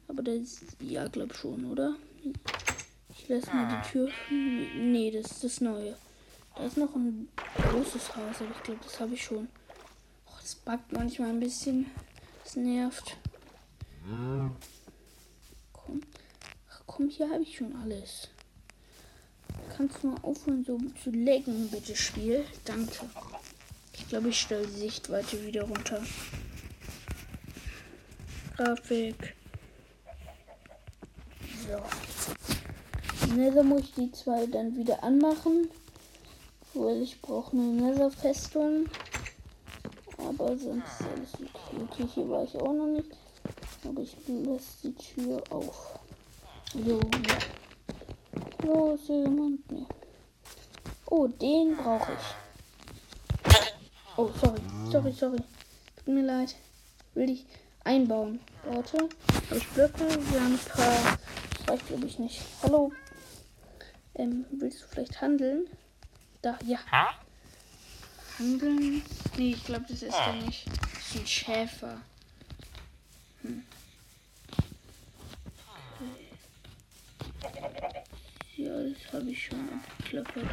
Aber 0.09 0.23
das 0.23 0.37
ist. 0.37 0.77
Ja, 0.81 1.09
glaub 1.09 1.35
schon, 1.35 1.65
oder? 1.71 1.97
Ich 3.11 3.29
lasse 3.29 3.51
mal 3.55 3.83
die 3.83 3.91
Tür. 3.91 4.09
Nee, 4.31 5.11
das 5.11 5.33
ist 5.33 5.45
das 5.45 5.61
Neue. 5.61 5.97
Da 6.55 6.65
ist 6.65 6.77
noch 6.77 6.95
ein 6.95 7.29
großes 7.71 8.17
Haus, 8.17 8.37
aber 8.41 8.51
ich 8.57 8.63
glaube, 8.63 8.81
das 8.83 9.01
habe 9.01 9.15
ich 9.15 9.23
schon. 9.23 9.49
Das 10.47 10.55
backt 10.55 10.93
manchmal 10.93 11.31
ein 11.31 11.41
bisschen. 11.41 11.91
Das 12.45 12.55
nervt. 12.55 13.17
Komm. 15.73 16.01
Ach 16.71 16.83
komm, 16.87 17.09
hier 17.09 17.29
habe 17.29 17.43
ich 17.43 17.57
schon 17.57 17.75
alles. 17.75 18.29
Kannst 19.77 20.05
du 20.05 20.07
mal 20.07 20.21
aufhören, 20.23 20.65
so 20.65 20.79
zu 21.03 21.11
lecken, 21.11 21.69
bitte, 21.69 21.97
Spiel? 21.97 22.45
Danke. 22.65 22.93
Ich 23.95 24.09
glaube, 24.09 24.29
ich 24.29 24.41
stelle 24.41 24.65
die 24.69 24.79
Sichtweite 24.79 25.45
wieder 25.45 25.65
runter. 25.65 26.01
Grafik. 28.57 29.35
So. 31.67 33.35
Nether 33.35 33.65
muss 33.65 33.81
ich 33.81 33.95
die 33.95 34.13
zwei 34.13 34.47
dann 34.47 34.77
wieder 34.77 35.03
anmachen. 35.03 35.71
Weil 36.73 37.03
ich 37.03 37.21
brauche 37.21 37.57
eine 37.57 37.65
Nether-Festung. 37.65 38.89
Aber 40.29 40.57
sonst 40.59 40.87
ist 41.01 41.07
alles 41.07 41.35
okay. 41.35 41.77
Okay, 41.85 42.07
hier 42.15 42.29
war 42.29 42.43
ich 42.45 42.57
auch 42.57 42.73
noch 42.73 42.87
nicht. 42.87 43.11
Aber 43.85 44.03
ich 44.03 44.17
lasse 44.27 44.65
die 44.83 44.95
Tür 44.95 45.43
auf. 45.51 46.01
So, 46.75 47.01
ja. 47.01 47.39
Hier 49.07 49.21
jemand? 49.21 49.71
Nee. 49.71 49.87
Oh, 51.09 51.29
den 51.29 51.77
brauche 51.77 52.13
ich. 52.13 53.55
Oh, 54.17 54.31
sorry. 54.41 54.61
Sorry, 54.91 55.13
sorry. 55.13 55.39
Tut 55.97 56.15
mir 56.15 56.23
leid. 56.23 56.57
Will 57.15 57.31
ich 57.31 57.47
einbauen. 57.85 58.41
Warte. 58.65 58.99
Habe 58.99 59.57
ich 59.57 59.69
Blöcke? 59.69 60.09
Wir 60.09 60.41
haben 60.41 60.55
ein 60.55 60.59
paar. 60.59 61.19
Das 61.59 61.69
reicht, 61.69 61.87
glaube 61.87 62.07
ich, 62.07 62.19
nicht. 62.19 62.43
Hallo. 62.63 62.93
Ähm, 64.15 64.47
willst 64.51 64.83
du 64.83 64.87
vielleicht 64.87 65.21
handeln? 65.21 65.69
Da, 66.43 66.59
ja. 66.65 66.79
Handeln? 68.39 69.03
Nee, 69.37 69.51
ich 69.53 69.65
glaube, 69.65 69.87
das 69.89 70.03
ist 70.03 70.13
er 70.15 70.33
nicht. 70.35 70.67
Das 70.67 71.15
ist 71.15 71.21
ein 71.21 71.27
Schäfer. 71.27 72.01
Hm. 73.43 73.63
Ja, 78.57 78.83
das 78.83 79.13
habe 79.13 79.31
ich 79.31 79.45
schon 79.45 79.69
abgeklappert. 79.71 80.45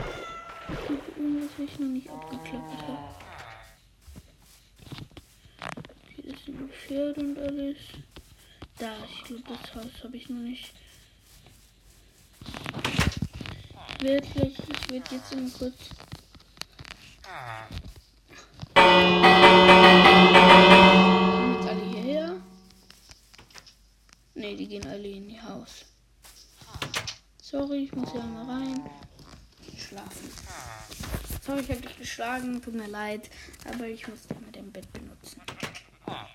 Irgendwas, 1.18 1.50
was 1.58 1.70
ich 1.70 1.80
noch 1.80 1.88
nicht 1.88 2.10
abgeklappert 2.10 2.82
habe. 2.88 3.16
Hier 6.16 6.34
ist 6.34 6.48
ein 6.48 6.70
Pferd 6.70 7.18
und 7.18 7.38
alles. 7.38 7.78
Da, 8.78 8.94
ich 9.10 9.24
glaube, 9.26 9.44
das 9.48 9.76
Haus 9.76 10.04
habe 10.04 10.18
ich 10.18 10.30
noch 10.30 10.38
nicht. 10.38 10.74
Wirklich, 14.00 14.58
ich 14.58 14.90
werde 14.90 15.16
jetzt 15.16 15.36
mal 15.36 15.50
kurz. 15.58 15.90
Kommen 21.34 21.56
jetzt 21.56 21.68
alle 21.68 21.82
hierher? 21.82 22.36
Ne, 24.36 24.56
die 24.56 24.68
gehen 24.68 24.86
alle 24.88 25.08
in 25.08 25.30
ihr 25.30 25.44
Haus. 25.44 25.86
Sorry, 27.42 27.86
ich 27.86 27.92
muss 27.94 28.14
ja 28.14 28.22
mal 28.22 28.46
rein. 28.46 28.90
Schlafen. 29.78 30.30
Sorry, 31.42 31.62
ich 31.62 31.70
habe 31.70 31.82
dich 31.82 31.98
geschlagen. 31.98 32.62
Tut 32.62 32.76
mir 32.76 32.88
leid. 32.88 33.30
Aber 33.68 33.86
ich 33.86 34.08
muss 34.08 34.28
dich 34.28 34.40
mit 34.40 34.56
dem 34.56 34.72
Bett 34.72 34.92
benutzen. 34.94 35.42
Ach, 36.06 36.28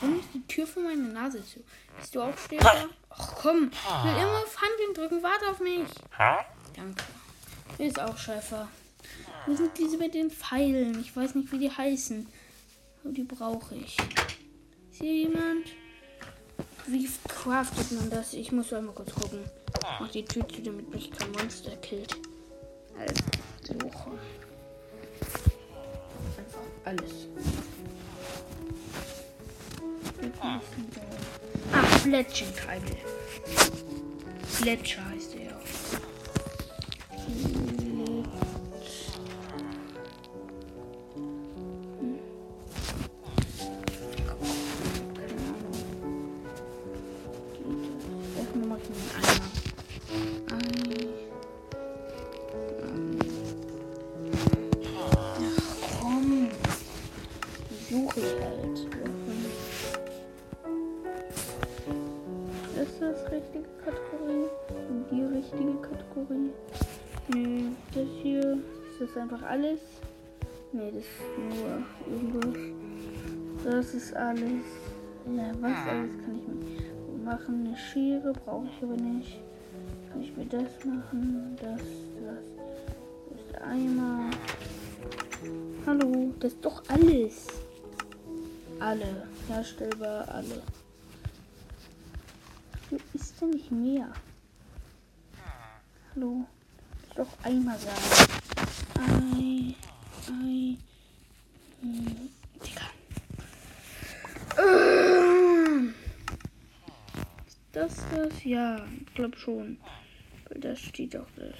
du 0.00 0.18
ist 0.18 0.28
die 0.34 0.46
Tür 0.46 0.66
vor 0.66 0.82
meine 0.82 1.02
Nase 1.02 1.44
zu. 1.44 1.62
Bist 1.98 2.14
du 2.14 2.22
auch 2.22 2.36
Schläfer? 2.38 2.88
Ach 3.10 3.34
komm. 3.36 3.70
Ich 3.70 4.04
will 4.04 4.12
immer 4.12 4.42
auf 4.42 4.56
Handeln 4.60 4.94
drücken. 4.94 5.22
Warte 5.22 5.50
auf 5.50 5.60
mich. 5.60 5.88
Danke. 6.74 7.04
Ist 7.78 8.00
auch 8.00 8.16
Schäfer. 8.16 8.68
Wo 9.48 9.54
sind 9.54 9.78
diese 9.78 9.96
mit 9.96 10.12
den 10.12 10.30
Pfeilen? 10.30 11.00
Ich 11.00 11.16
weiß 11.16 11.34
nicht, 11.34 11.50
wie 11.52 11.58
die 11.58 11.70
heißen. 11.70 12.26
Aber 13.02 13.12
die 13.14 13.22
brauche 13.22 13.76
ich. 13.76 13.96
Ist 14.92 15.00
hier 15.00 15.14
jemand? 15.14 15.64
Wie 16.86 17.08
craftet 17.26 17.92
man 17.92 18.10
das? 18.10 18.34
Ich 18.34 18.52
muss 18.52 18.74
einmal 18.74 18.94
kurz 18.94 19.14
gucken. 19.14 19.40
Mach 20.00 20.10
die 20.10 20.22
Tür 20.22 20.46
zu, 20.50 20.60
damit 20.60 20.92
mich 20.92 21.10
kein 21.10 21.32
Monster 21.32 21.74
killt. 21.76 22.14
Also, 22.98 23.24
suche. 23.62 24.10
Einfach 26.36 26.60
alles. 26.84 27.12
Ah, 30.40 30.60
Fletschenkabel. 32.02 32.96
Gletscher 34.60 35.08
heißt 35.08 35.32
der 35.32 35.42
ja. 35.44 35.48
Erstmal 35.50 35.77
alles. 74.18 74.66
Ja, 75.36 75.52
was 75.60 75.88
alles 75.88 76.10
kann 76.24 76.38
ich 76.38 76.48
mir 76.48 77.24
machen? 77.24 77.66
Eine 77.66 77.76
Schere 77.76 78.32
brauche 78.32 78.66
ich 78.66 78.82
aber 78.82 78.96
nicht. 78.96 79.40
Kann 80.10 80.22
ich 80.22 80.36
mir 80.36 80.46
das 80.46 80.84
machen? 80.84 81.56
Das, 81.60 81.80
das. 81.80 82.44
Das 83.30 83.40
ist 83.40 83.52
der 83.52 83.66
Eimer. 83.66 84.30
Hallo, 85.86 86.34
das 86.40 86.52
ist 86.52 86.64
doch 86.64 86.82
alles. 86.88 87.46
Alle. 88.80 89.26
Herstellbar, 89.48 90.28
alle. 90.28 90.62
Hier 92.90 93.00
ist 93.14 93.40
denn 93.40 93.50
nicht 93.50 93.70
mehr? 93.70 94.08
Hallo? 96.14 96.44
Das 97.00 97.08
ist 97.10 97.18
doch 97.18 97.44
Eimer 97.44 97.76
sein. 97.78 98.28
Ei, 98.98 99.74
Ei. 100.30 100.76
Hm, 101.80 102.28
Digga. 102.64 102.86
Ähm. 104.58 105.94
Ist 107.46 107.58
das 107.78 107.96
das? 108.10 108.44
Ja, 108.44 108.84
ich 109.06 109.14
glaube 109.14 109.38
schon. 109.38 109.78
Weil 110.48 110.60
das 110.60 110.80
steht 110.80 111.16
auch 111.16 111.28
das. 111.36 111.54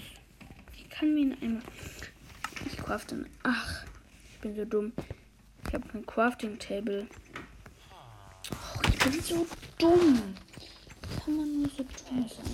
Ich 0.76 0.88
kann 0.90 1.14
mir 1.14 1.32
einen 1.32 1.42
Eimer. 1.42 1.60
Ich 2.66 2.76
crafte. 2.76 3.24
Ach, 3.44 3.84
ich 4.32 4.40
bin 4.40 4.56
so 4.56 4.64
dumm. 4.64 4.92
Ich 5.66 5.74
habe 5.74 5.86
kein 5.88 6.04
Crafting 6.06 6.58
Table. 6.58 7.06
Oh, 8.50 8.80
ich 8.88 8.98
bin 8.98 9.20
so 9.20 9.46
dumm. 9.78 10.34
Kann 11.24 11.36
man 11.36 11.60
nur 11.60 11.68
so 11.70 11.84
dumm 11.84 12.28
sein? 12.28 12.44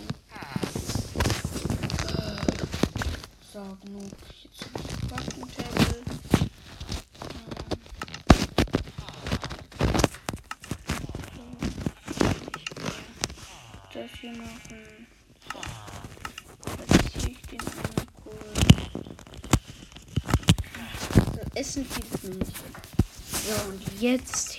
So, 3.53 3.61
genug. 3.85 4.11
Jetzt 4.43 4.65
habe 4.65 4.85
ich 4.85 5.09
Crafting 5.09 5.49
Table. 5.49 6.05
Das 13.95 14.11
hier 14.25 14.33
machen. 14.39 15.07
So. 15.53 15.61
Jetzt 16.79 17.12
ziehe 17.12 17.33
ich 17.33 17.43
den 17.47 17.61
einmal 17.61 18.07
kurz. 18.22 18.59
So, 21.35 21.41
Essen 21.55 21.87
gibt 21.95 22.14
es 22.14 22.22
nicht. 22.22 22.57
So, 23.45 23.55
und 23.68 24.01
jetzt 24.01 24.59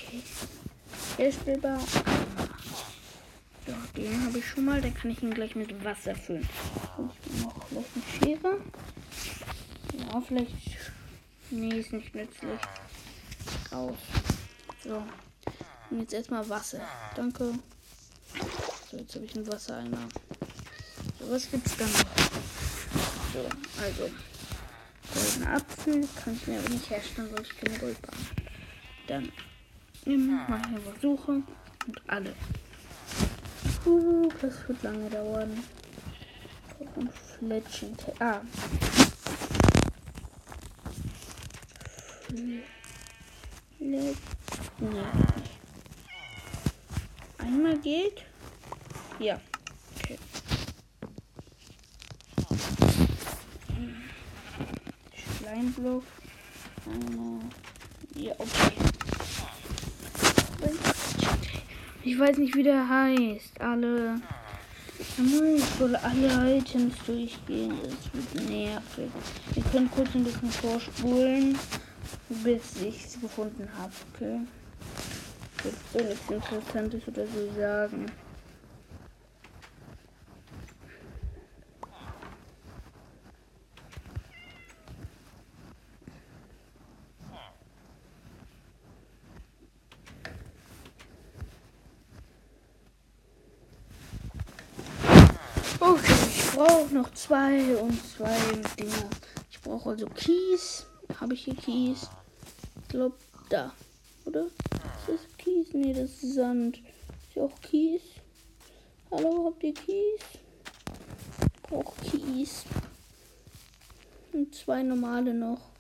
herstellbar 1.18 1.80
Eimer. 2.06 2.50
So, 3.66 3.74
den 3.96 4.26
habe 4.26 4.38
ich 4.38 4.48
schon 4.48 4.66
mal. 4.66 4.82
Den 4.82 4.94
kann 4.94 5.10
ich 5.12 5.24
ihn 5.24 5.34
gleich 5.34 5.56
mit 5.56 5.84
Wasser 5.84 6.16
füllen. 6.16 6.48
Und 6.98 7.12
ich 7.26 7.42
noch 7.42 7.68
vielleicht 7.68 7.90
eine 7.96 8.04
Schere. 8.20 8.62
Ja, 9.98 10.22
vielleicht. 10.22 10.54
Nee, 11.50 11.80
ist 11.80 11.92
nicht 11.92 12.14
nützlich. 12.14 12.60
Aus. 13.72 13.98
So. 14.84 15.04
Und 15.90 16.02
jetzt 16.02 16.14
erstmal 16.14 16.48
Wasser. 16.50 16.82
Danke. 17.16 17.54
So, 18.96 19.02
jetzt 19.02 19.16
habe 19.16 19.26
ich 19.26 19.36
einen 19.36 19.52
Wassereimer. 19.52 20.08
So, 21.20 21.30
was 21.30 21.52
gibt's 21.52 21.76
da 21.76 21.84
noch? 21.84 21.92
So, 23.34 23.46
also. 23.82 24.10
Goldener 25.14 25.58
Apfel 25.58 26.08
kann 26.24 26.34
ich 26.34 26.48
mir 26.48 26.60
aber 26.60 26.70
nicht 26.70 26.90
herstellen, 26.90 27.30
weil 27.34 27.42
ich 27.42 27.58
keine 27.58 27.78
Gold 27.78 27.98
habe. 28.08 28.18
Dann 29.08 29.32
nimm, 30.06 30.28
mach 30.48 30.60
ich 30.60 30.66
einfach 30.68 31.02
Suche 31.02 31.32
und 31.32 32.02
alle. 32.08 32.34
Uh, 33.86 34.30
das 34.42 34.66
wird 34.66 34.82
lange 34.84 35.10
dauern. 35.10 35.62
Und 36.96 37.12
Fletschen. 37.14 37.98
Ah. 38.20 38.40
Fletschen. 42.28 42.64
Nee. 43.80 44.16
Einmal 47.40 47.78
geht. 47.80 48.24
Ja. 49.20 49.40
Okay. 49.98 50.18
Schleimblock. 55.38 56.04
Eine. 56.86 57.40
Ja, 58.16 58.34
okay. 58.38 58.74
Ich 62.04 62.20
weiß 62.20 62.38
nicht, 62.38 62.56
wie 62.56 62.64
der 62.64 62.88
heißt. 62.88 63.62
Alle. 63.62 64.22
Ich 64.98 65.80
will 65.80 65.96
alle 65.96 66.58
Items 66.58 66.96
durchgehen. 67.06 67.74
Das 67.84 68.14
wird 68.14 68.50
nervig. 68.50 69.12
Wir 69.54 69.64
können 69.64 69.90
kurz 69.92 70.14
ein 70.14 70.24
bisschen 70.24 70.52
vorspulen, 70.52 71.58
bis 72.30 72.82
ich 72.82 73.06
es 73.06 73.20
gefunden 73.20 73.70
habe. 73.78 73.94
Okay. 74.14 74.42
Ich 75.58 75.94
will 75.94 76.08
nichts 76.10 76.30
Interessantes 76.30 77.08
oder 77.08 77.26
so 77.26 77.60
sagen. 77.60 78.06
Okay, 95.78 96.14
ich 96.30 96.52
brauche 96.52 96.94
noch 96.96 97.14
zwei 97.36 97.76
und 97.82 98.02
zwei 98.16 98.40
Dinger. 98.80 99.10
Ich 99.52 99.60
brauche 99.60 99.90
also 99.90 100.06
Kies. 100.08 100.86
Habe 101.20 101.34
ich 101.34 101.44
hier 101.44 101.56
Kies? 101.56 102.08
Ich 102.82 102.88
glaube, 102.88 103.18
da. 103.50 103.74
Oder? 104.24 104.46
Ist 104.46 105.10
das 105.10 105.38
Kies? 105.38 105.74
Nee, 105.74 105.92
das 105.92 106.24
ist 106.24 106.36
Sand. 106.36 106.80
Ist 107.28 107.38
auch 107.38 107.60
Kies? 107.62 108.02
Hallo, 109.12 109.48
habt 109.48 109.62
ihr 109.64 109.74
Kies? 109.74 110.22
Brauche 111.64 112.02
Kies. 112.04 112.64
Und 114.32 114.56
zwei 114.56 114.82
normale 114.82 115.34
noch. 115.34 115.72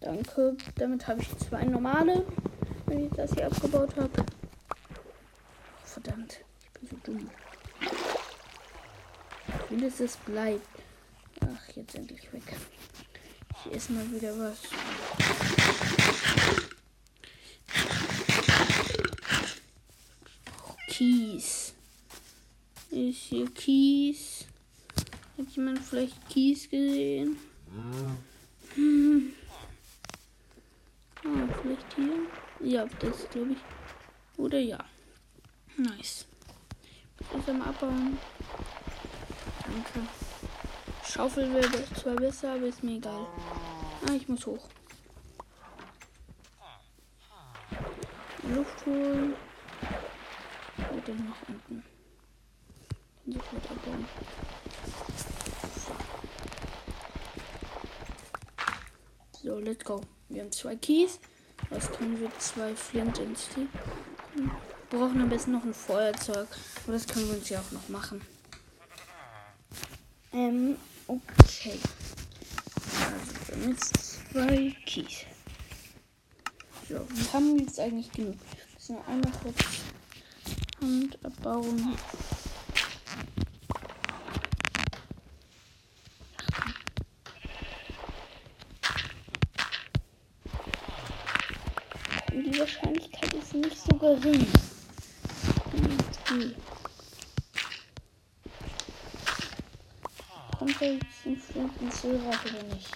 Danke. 0.00 0.56
Damit 0.78 1.06
habe 1.06 1.22
ich 1.22 1.38
zwei 1.38 1.62
normale. 1.62 2.26
Wenn 2.86 3.06
ich 3.06 3.12
das 3.12 3.32
hier 3.34 3.46
abgebaut 3.46 3.94
habe. 3.96 4.26
Verdammt. 5.84 6.40
Ich 6.64 6.80
bin 6.80 6.88
so 6.88 6.96
dumm. 7.04 7.30
Wenn 9.68 9.82
es 9.82 10.16
bleibt. 10.18 10.66
Ach, 11.40 11.76
jetzt 11.76 11.94
endlich 11.94 12.32
weg. 12.32 12.42
Hier 13.62 13.72
ist 13.72 13.90
mal 13.90 14.10
wieder 14.12 14.38
was. 14.38 14.58
Oh, 20.66 20.74
Kies. 20.88 21.74
Ist 22.90 23.18
hier 23.18 23.50
Kies? 23.50 24.46
Hat 25.36 25.48
jemand 25.50 25.80
vielleicht 25.80 26.28
Kies 26.28 26.70
gesehen? 26.70 27.36
Hm. 28.74 29.32
Ah, 31.24 31.48
vielleicht 31.60 31.94
hier? 31.96 32.18
Ja, 32.60 32.86
das 33.00 33.28
glaube 33.30 33.52
ich. 33.52 34.38
Oder 34.38 34.58
ja. 34.58 34.84
Nice. 35.76 36.24
Muss 37.32 37.48
am 37.48 37.62
abbauen. 37.62 38.16
Danke. 39.66 40.08
Schaufel 41.04 41.52
wäre 41.54 41.94
zwar 41.94 42.14
besser, 42.16 42.54
aber 42.54 42.66
ist 42.66 42.82
mir 42.82 42.96
egal. 42.96 43.26
Ah, 44.06 44.12
ich 44.12 44.28
muss 44.28 44.46
hoch. 44.46 44.68
Luft 48.54 48.86
holen. 48.86 49.34
Und 50.92 51.08
dann 51.08 51.28
nach 51.28 51.48
unten. 51.48 51.82
Dann 53.24 53.34
sofort 53.34 53.70
abbauen. 53.70 54.04
So, 59.42 59.58
let's 59.58 59.84
go. 59.84 60.00
Wir 60.28 60.42
haben 60.42 60.52
zwei 60.52 60.76
Keys. 60.76 61.18
Was 61.70 61.90
können 61.90 62.20
wir? 62.20 62.30
Zwei 62.38 62.74
Flint 62.74 63.18
ins 63.18 63.48
Team. 63.48 63.68
Wir 64.34 64.50
brauchen 64.98 65.20
am 65.20 65.28
besten 65.28 65.52
noch 65.52 65.64
ein 65.64 65.74
Feuerzeug. 65.74 66.48
Aber 66.84 66.92
das 66.92 67.06
können 67.06 67.28
wir 67.28 67.36
uns 67.36 67.48
ja 67.48 67.60
auch 67.60 67.72
noch 67.72 67.88
machen. 67.88 68.20
Ähm, 70.36 70.76
okay. 71.06 71.80
Also, 73.00 73.48
wir 73.48 73.56
haben 73.56 73.70
jetzt 73.70 74.30
zwei 74.30 74.76
Keys. 74.84 75.24
So, 76.86 76.94
wir 77.08 77.32
haben 77.32 77.58
jetzt 77.58 77.80
eigentlich 77.80 78.12
genug. 78.12 78.34
Wir 78.34 78.74
müssen 78.74 78.98
einmal 79.08 79.32
kurz 79.42 79.64
Hand 80.82 81.18
abbauen. 81.24 81.96
Die 92.30 92.58
Wahrscheinlichkeit 92.58 93.32
ist 93.32 93.54
nicht 93.54 93.78
so 93.78 93.96
gering. 93.96 94.46
Kommt 100.58 100.82
er 100.82 100.94
jetzt 100.94 101.54
fünften 101.76 101.90
Silber 101.90 102.28
oder 102.28 102.74
nicht? 102.74 102.90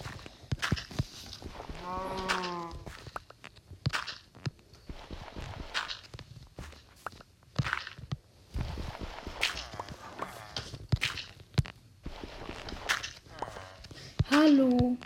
Hallo. 14.29 14.97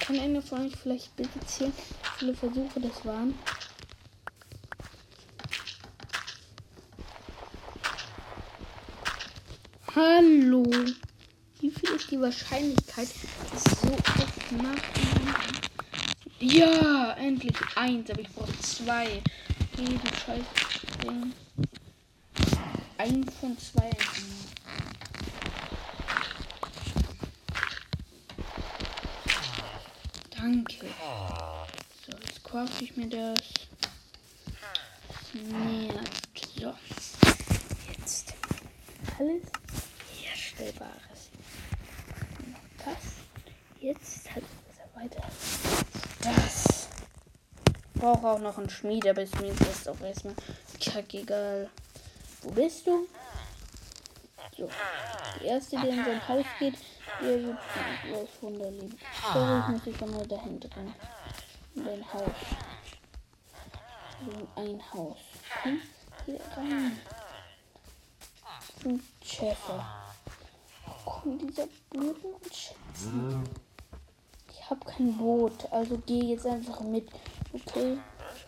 Kann 0.00 0.18
einer 0.18 0.42
von 0.42 0.66
euch 0.66 0.76
vielleicht 0.76 1.14
bitte 1.16 1.40
zählen, 1.46 1.72
wie 1.72 2.18
viele 2.18 2.34
Versuche 2.34 2.80
das 2.80 3.04
waren? 3.04 3.34
Hallo. 9.94 10.64
Ist 12.02 12.10
die 12.10 12.20
Wahrscheinlichkeit, 12.20 13.08
dass 13.52 13.62
so 13.80 13.92
oft 13.92 14.52
machen? 14.60 14.76
Ja, 16.40 17.12
endlich 17.12 17.56
eins, 17.76 18.10
aber 18.10 18.22
ich 18.22 18.28
brauche 18.30 18.58
zwei. 18.58 19.22
Du 19.76 19.84
scheiß 20.26 20.44
Ding. 21.04 21.32
Ein 22.98 23.24
von 23.40 23.56
zwei. 23.56 23.90
Danke. 30.30 30.86
So, 32.04 32.18
jetzt 32.18 32.42
kaufe 32.42 32.84
ich 32.84 32.96
mir 32.96 33.08
das. 33.08 33.38
Nährt. 35.34 36.10
So. 36.58 36.74
Jetzt. 37.96 38.34
Alles 39.20 39.42
Herstellbares. 40.20 41.02
Das. 42.84 42.96
Jetzt 43.80 44.34
halt 44.34 44.44
weiter. 44.94 45.22
Das. 46.20 46.88
Ich 47.94 48.02
brauche 48.22 48.36
auch 48.36 48.38
noch 48.38 48.58
einen 48.58 48.70
Schmied, 48.70 49.06
aber 49.06 49.22
ist 49.22 49.38
mir 49.40 49.48
jetzt 49.48 49.88
auch 49.88 50.00
erstmal 50.00 50.34
kackegal. 50.80 51.68
Wo 52.42 52.50
bist 52.52 52.86
du? 52.86 53.08
So. 54.56 54.68
Die 55.40 55.46
erste, 55.46 55.76
die 55.80 55.88
in 55.88 56.04
sein 56.04 56.28
Haus 56.28 56.44
geht, 56.58 56.74
der 57.20 57.42
wird 57.42 57.58
von 57.58 58.14
aus 58.14 58.28
Wunder 58.40 58.70
leben. 58.70 58.96
Sorry, 59.32 59.60
ich 59.60 59.68
muss 59.68 59.86
ich 59.86 60.02
einmal 60.02 60.26
dahinter 60.26 60.68
drin. 60.68 60.94
In 61.74 61.84
dein 61.84 62.12
Haus. 62.12 62.30
In 64.20 64.62
ein 64.62 64.92
Haus. 64.92 65.18
Komm 65.62 65.80
hier 66.24 66.40
rein. 66.56 66.98
Ein 68.84 69.02
Schäfer. 69.24 69.86
Komm, 71.04 71.38
dieser 71.38 71.66
und 71.94 72.54
Schätzen. 72.54 73.44
Ich 74.50 74.70
habe 74.70 74.84
kein 74.84 75.16
Boot, 75.16 75.66
also 75.72 76.00
geh 76.06 76.20
jetzt 76.20 76.46
einfach 76.46 76.80
mit. 76.80 77.08
Okay? 77.52 77.98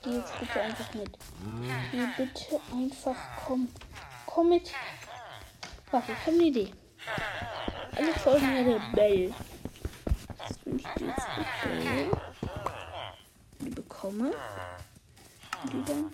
Geh 0.04 0.16
jetzt 0.16 0.38
bitte 0.38 0.60
einfach 0.60 0.92
mit. 0.94 1.18
Geh 1.90 2.06
bitte 2.18 2.60
einfach, 2.74 3.16
komm. 3.46 3.68
Komm 4.26 4.50
mit. 4.50 4.70
Warte, 5.90 6.12
ich 6.12 6.18
habe 6.26 6.32
eine 6.32 6.42
Idee. 6.42 6.72
Alle 7.96 8.12
folgen 8.12 8.52
mir 8.52 8.64
der 8.64 8.80
Bell. 8.94 9.34
Das 10.36 10.58
bin 10.58 10.78
ich 10.78 10.84
jetzt 10.84 11.26
Bell. 11.62 12.10
Die 13.60 13.70
bekomme. 13.70 14.30
Die 15.72 15.84
dann. 15.84 16.12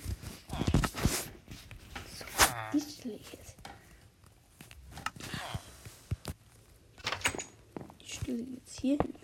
So, 2.17 2.25
die 2.73 2.81
stelle 2.81 3.15
ich 3.15 3.33
jetzt. 3.33 3.57
Die 8.01 8.09
stelle 8.09 8.39
ich 8.39 8.49
jetzt 8.55 8.81
hier 8.81 8.99
hin. 8.99 9.20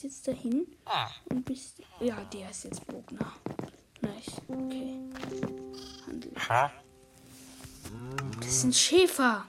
Gehst 0.00 0.26
jetzt 0.26 0.28
dahin 0.28 0.66
und 1.28 1.44
bist. 1.44 1.82
Ja, 2.00 2.24
der 2.32 2.50
ist 2.50 2.64
jetzt 2.64 2.86
Bogner. 2.86 3.34
Nice. 4.00 4.40
Okay. 4.48 4.98
Handel. 6.48 6.70
Das 8.40 8.64
ein 8.64 8.72
Schäfer. 8.72 9.44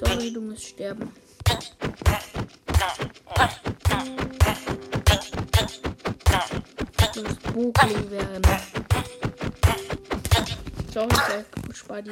Sorry, 0.00 0.32
du 0.32 0.40
musst 0.40 0.64
sterben. 0.64 1.12
Musst 7.14 7.42
Bogling 7.52 8.10
werden. 8.10 8.42
Sorry, 10.92 11.08
Jack. 11.10 11.46
Spar 11.76 12.02
die. 12.02 12.10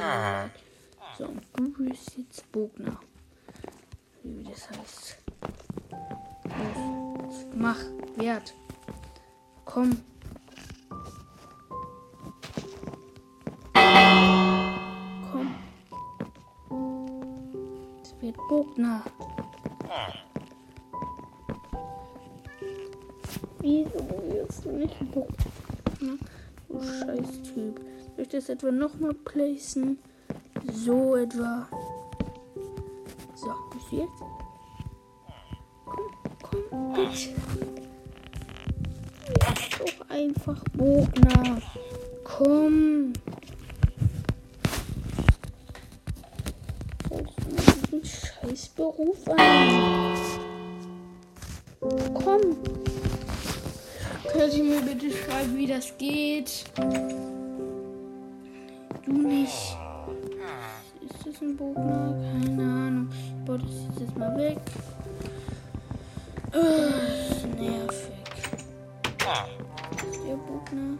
So, 1.19 1.25
und 1.25 1.77
du 1.77 1.89
bist 1.89 2.17
jetzt 2.19 2.53
Bogner. 2.53 3.01
Wie 4.23 4.45
das 4.45 4.71
heißt. 4.71 5.06
Mach, 7.55 7.79
Wert. 8.17 8.55
Komm. 9.65 9.97
Komm. 15.31 15.55
Es 18.03 18.15
wird 18.21 18.37
Bogner. 18.49 19.03
Wieso 23.61 23.99
du 24.63 24.77
nicht 24.77 24.99
Bogner? 25.13 26.19
Du 26.69 26.81
scheiß 26.81 27.43
Typ. 27.43 27.81
Soll 28.15 28.25
ich 28.25 28.29
das 28.29 28.49
etwa 28.49 28.71
nochmal 28.71 29.15
placen? 29.15 29.99
So 30.73 31.17
etwa. 31.17 31.69
So, 33.35 33.53
bist 33.73 33.93
du 33.93 33.97
jetzt? 33.97 34.36
Doch 39.79 40.11
einfach 40.11 40.63
Bogner. 40.75 41.63
Komm. 42.25 43.13
Mal 47.11 47.25
diesen 47.91 48.05
Scheißberuf 48.05 49.29
an? 49.29 50.17
Komm. 51.81 52.41
Könnt 54.33 54.55
ihr 54.55 54.65
mir 54.65 54.81
bitte 54.83 55.11
schreiben, 55.11 55.57
wie 55.57 55.67
das 55.67 55.97
geht? 55.97 56.65
Du 59.05 59.13
nicht. 59.13 59.77
Ist 61.01 61.27
das 61.27 61.41
ein 61.41 61.57
Bogner? 61.57 62.15
Keine 62.33 62.63
Ahnung. 62.63 63.09
Ich 63.11 63.45
baue 63.47 63.59
das 63.59 63.71
jetzt 63.89 64.01
erstmal 64.03 64.37
weg. 64.37 64.59
Oh, 66.59 66.63
nervig. 67.59 68.17
Ist 70.11 70.21
der 70.27 70.37
Bogner? 70.37 70.97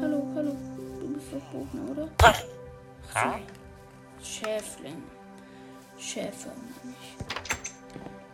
Hallo, 0.00 0.22
hallo. 0.36 0.52
Du 1.00 1.06
bist 1.12 1.32
doch 1.32 1.44
Bogner, 1.50 1.90
oder? 1.90 2.08
So. 3.12 3.30
Schäfling. 4.22 5.02
Schäfer, 5.98 6.52
meine 6.54 6.94
ich. 7.00 7.16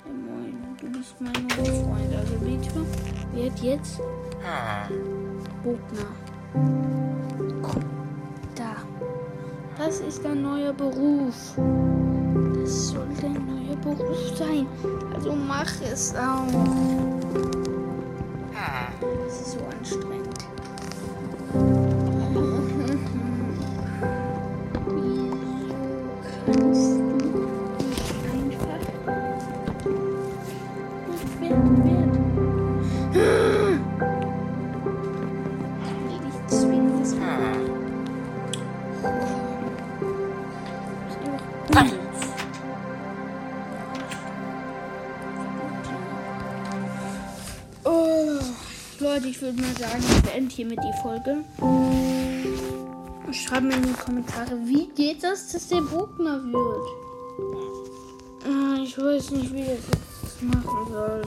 Ja, 0.05 0.13
moin, 0.13 0.77
du 0.79 0.87
bist 0.93 1.15
mein 1.21 1.33
neuer 1.33 1.75
Freund. 1.85 2.15
Also 2.15 2.37
bitte, 2.41 2.85
wird 3.33 3.59
jetzt 3.61 3.99
Bogner. 5.65 6.11
Komm, 7.63 7.85
da. 8.55 8.77
Das 9.79 10.01
ist 10.01 10.23
dein 10.23 10.43
neuer 10.43 10.75
Beruf. 10.75 11.57
Das 12.67 12.89
soll 12.89 13.07
dein 13.23 13.35
neuer 13.35 13.77
Beruf 13.77 14.37
sein. 14.37 14.67
Also 15.15 15.33
mach 15.33 15.73
es 15.83 16.13
auch. 16.17 17.16
Würde 49.57 49.69
mal 49.69 49.77
sagen, 49.79 50.03
ich 50.09 50.23
beende 50.23 50.55
hiermit 50.55 50.79
die 50.83 50.93
Folge. 51.03 51.37
Schreibt 53.33 53.65
mir 53.65 53.75
in 53.75 53.83
die 53.83 53.93
Kommentare, 53.93 54.53
wie 54.65 54.87
geht 54.89 55.23
das, 55.23 55.53
dass 55.53 55.69
der 55.69 55.81
Bogner 55.81 56.43
wird? 56.45 56.87
Äh, 58.45 58.83
Ich 58.83 58.99
weiß 58.99 59.31
nicht, 59.33 59.53
wie 59.53 59.65
das 59.65 59.79
jetzt 60.23 60.43
machen 60.43 60.87
soll. 60.93 61.23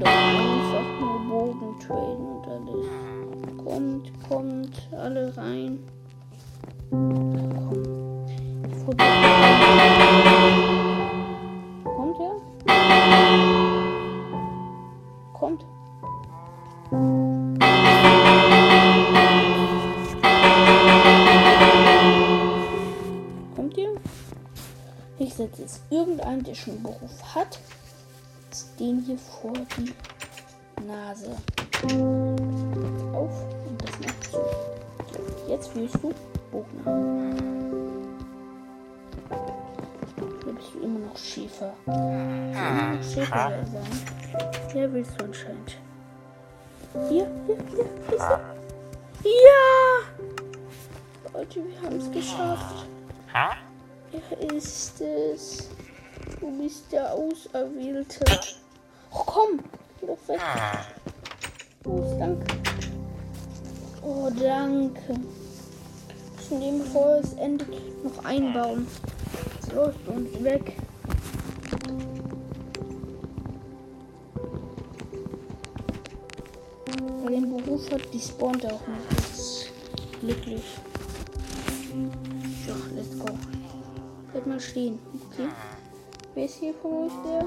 Einfach 0.00 1.00
nur 1.00 1.18
Bogen 1.28 1.78
traden 1.80 2.26
und 2.26 2.46
alles. 2.48 2.86
Kommt, 3.64 4.12
kommt, 4.28 4.88
alle 4.92 5.36
rein. 5.36 5.78
Komm. 6.90 7.32
Ich 8.98 9.57
Setze 25.38 25.62
jetzt 25.62 25.80
irgendeinen, 25.88 26.42
der 26.42 26.54
schon 26.56 26.74
einen 26.74 26.82
Beruf 26.82 27.34
hat, 27.36 27.60
den 28.80 29.02
hier 29.02 29.16
vor 29.16 29.52
die 29.76 29.94
Nase. 30.84 31.30
Auf 33.14 33.44
und 33.68 33.80
das 33.80 34.00
macht 34.00 34.32
so. 34.32 34.44
Jetzt 35.48 35.68
fühlst 35.68 35.94
du 36.02 36.12
Bogner. 36.50 36.82
Willst 40.44 40.74
du 40.74 40.80
immer 40.80 40.98
noch 41.06 41.16
Schäfer? 41.16 41.72
Willst 41.86 41.96
du 41.96 42.00
immer 42.00 42.96
noch 42.96 43.04
Schäfer 43.04 43.64
sein? 43.64 44.74
Ja, 44.74 44.92
willst 44.92 45.12
du 45.20 45.24
anscheinend. 45.24 45.76
Hier, 47.08 47.30
hier, 47.46 47.58
hier, 47.70 47.86
hier 48.08 48.16
ist 48.16 48.22
er. 48.22 48.40
Ja! 49.22 50.02
Leute, 51.32 51.64
wir 51.64 51.80
haben 51.80 51.96
es 51.96 52.10
geschafft. 52.10 52.86
Er 54.12 54.52
ist 54.54 55.00
es. 55.00 55.68
Du 56.40 56.50
bist 56.58 56.90
der 56.92 57.12
Auserwählte. 57.12 58.24
Oh, 59.10 59.22
komm. 59.26 59.60
Geh 60.00 60.06
doch 60.06 60.28
weg. 60.28 60.40
Oh, 61.84 62.16
danke. 62.18 62.46
Oh, 64.02 64.30
danke. 64.30 65.14
Müssen 66.36 66.60
den, 66.60 66.78
bevor 66.78 67.16
es 67.16 67.34
endet, 67.34 67.68
noch 68.02 68.24
einbauen. 68.24 68.86
Jetzt 69.60 69.72
läuft 69.72 70.08
uns 70.08 70.42
weg. 70.42 70.72
Wer 77.22 77.30
den 77.30 77.56
Beruf 77.56 77.90
hat, 77.90 78.02
die 78.14 78.20
spawnt 78.20 78.64
auch 78.64 78.80
nicht. 78.86 79.72
Glücklich. 80.20 80.64
Bleib 84.38 84.46
mal 84.46 84.60
stehen. 84.60 85.00
Okay. 85.32 85.48
Wer 86.34 86.44
ist 86.44 86.54
hier 86.60 86.72
von 86.74 87.06
euch 87.06 87.12
der? 87.24 87.44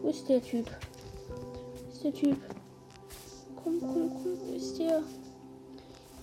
Wo 0.00 0.08
ist 0.08 0.26
der 0.26 0.42
Typ? 0.42 0.66
Wo 1.28 1.92
ist 1.92 2.04
der 2.04 2.14
Typ? 2.14 2.38
Komm, 3.62 3.78
komm, 3.80 4.08
komm. 4.10 4.38
Wo 4.40 4.54
ist 4.54 4.78
der? 4.78 5.02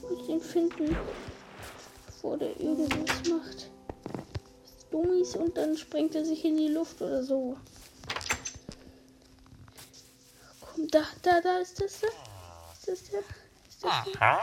Ich 0.02 0.10
muss 0.18 0.26
den 0.26 0.42
finden. 0.42 0.98
Bevor 2.08 2.40
der 2.40 2.60
irgendwas 2.60 3.30
macht. 3.30 3.70
Was 4.64 4.90
Dummies 4.90 5.36
und 5.36 5.56
dann 5.56 5.78
sprengt 5.78 6.16
er 6.16 6.26
sich 6.26 6.44
in 6.44 6.58
die 6.58 6.70
Luft 6.70 7.00
oder 7.04 7.22
so. 7.24 7.56
Komm, 10.60 10.88
da, 10.88 11.04
da, 11.22 11.40
da 11.40 11.60
ist 11.60 11.80
das 11.80 12.00
der. 12.00 12.10
Ist 12.10 12.88
das 12.88 13.04
der? 13.12 13.20
Ist 13.20 13.84
das 13.84 14.06
der? 14.06 14.40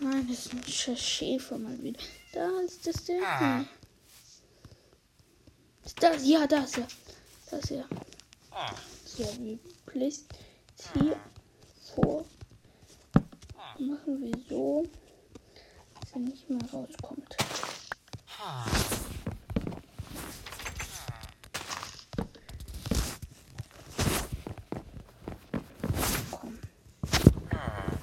Nein, 0.00 0.28
das 0.30 0.46
ist 0.46 0.52
ein 0.52 0.62
Sch- 0.62 0.96
Schäfer 0.96 1.58
mal 1.58 1.76
wieder. 1.82 1.98
Da 2.32 2.48
ist 2.60 2.86
das 2.86 3.04
der. 3.06 3.18
Nee. 3.18 3.66
Ist 5.84 6.02
das? 6.02 6.26
Ja, 6.26 6.46
da 6.46 6.64
ist 6.64 6.78
er. 6.78 6.86
Da 7.50 7.56
ist 7.56 7.70
er. 7.70 7.84
So, 9.04 9.24
wir 9.40 9.58
placen 9.86 10.26
es 10.78 10.92
hier 10.92 11.16
vor. 11.94 12.24
Machen 13.78 14.20
wir 14.22 14.34
so, 14.48 14.86
dass 15.98 16.12
er 16.12 16.18
nicht 16.20 16.48
mehr 16.50 16.60
rauskommt. 16.72 17.36
Komm. 26.30 26.58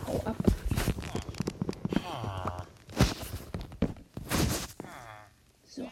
Hau 0.07 0.21
ab. 0.25 0.35
So. 5.67 5.89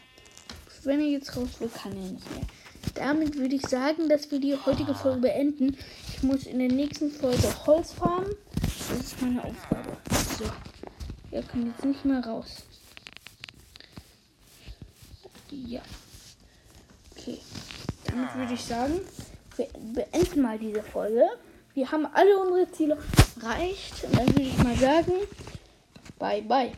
Wenn 0.95 1.01
er 1.01 1.11
jetzt 1.11 1.35
raus 1.35 1.49
will, 1.59 1.67
kann 1.67 1.91
er 1.91 2.09
nicht 2.09 2.31
mehr. 2.31 2.45
Damit 2.93 3.35
würde 3.35 3.55
ich 3.55 3.67
sagen, 3.67 4.07
dass 4.07 4.31
wir 4.31 4.39
die 4.39 4.55
heutige 4.55 4.95
Folge 4.95 5.19
beenden. 5.19 5.77
Ich 6.07 6.23
muss 6.23 6.45
in 6.45 6.57
der 6.57 6.69
nächsten 6.69 7.11
Folge 7.11 7.53
Holz 7.65 7.91
farmen. 7.91 8.33
Das 8.61 8.97
ist 8.97 9.21
meine 9.21 9.43
Aufgabe. 9.43 9.97
So. 10.39 10.45
Er 11.31 11.43
kann 11.43 11.67
jetzt 11.67 11.83
nicht 11.83 12.05
mehr 12.05 12.25
raus. 12.25 12.63
Ja. 15.51 15.81
Okay. 17.11 17.39
Damit 18.05 18.33
würde 18.33 18.53
ich 18.53 18.63
sagen, 18.63 19.01
wir 19.57 19.67
beenden 19.93 20.41
mal 20.41 20.57
diese 20.57 20.81
Folge. 20.81 21.25
Wir 21.73 21.91
haben 21.91 22.05
alle 22.05 22.39
unsere 22.39 22.71
Ziele 22.71 22.97
erreicht. 23.41 24.01
Und 24.01 24.17
dann 24.17 24.27
würde 24.29 24.43
ich 24.43 24.57
mal 24.59 24.77
sagen, 24.77 25.11
bye 26.17 26.41
bye. 26.41 26.71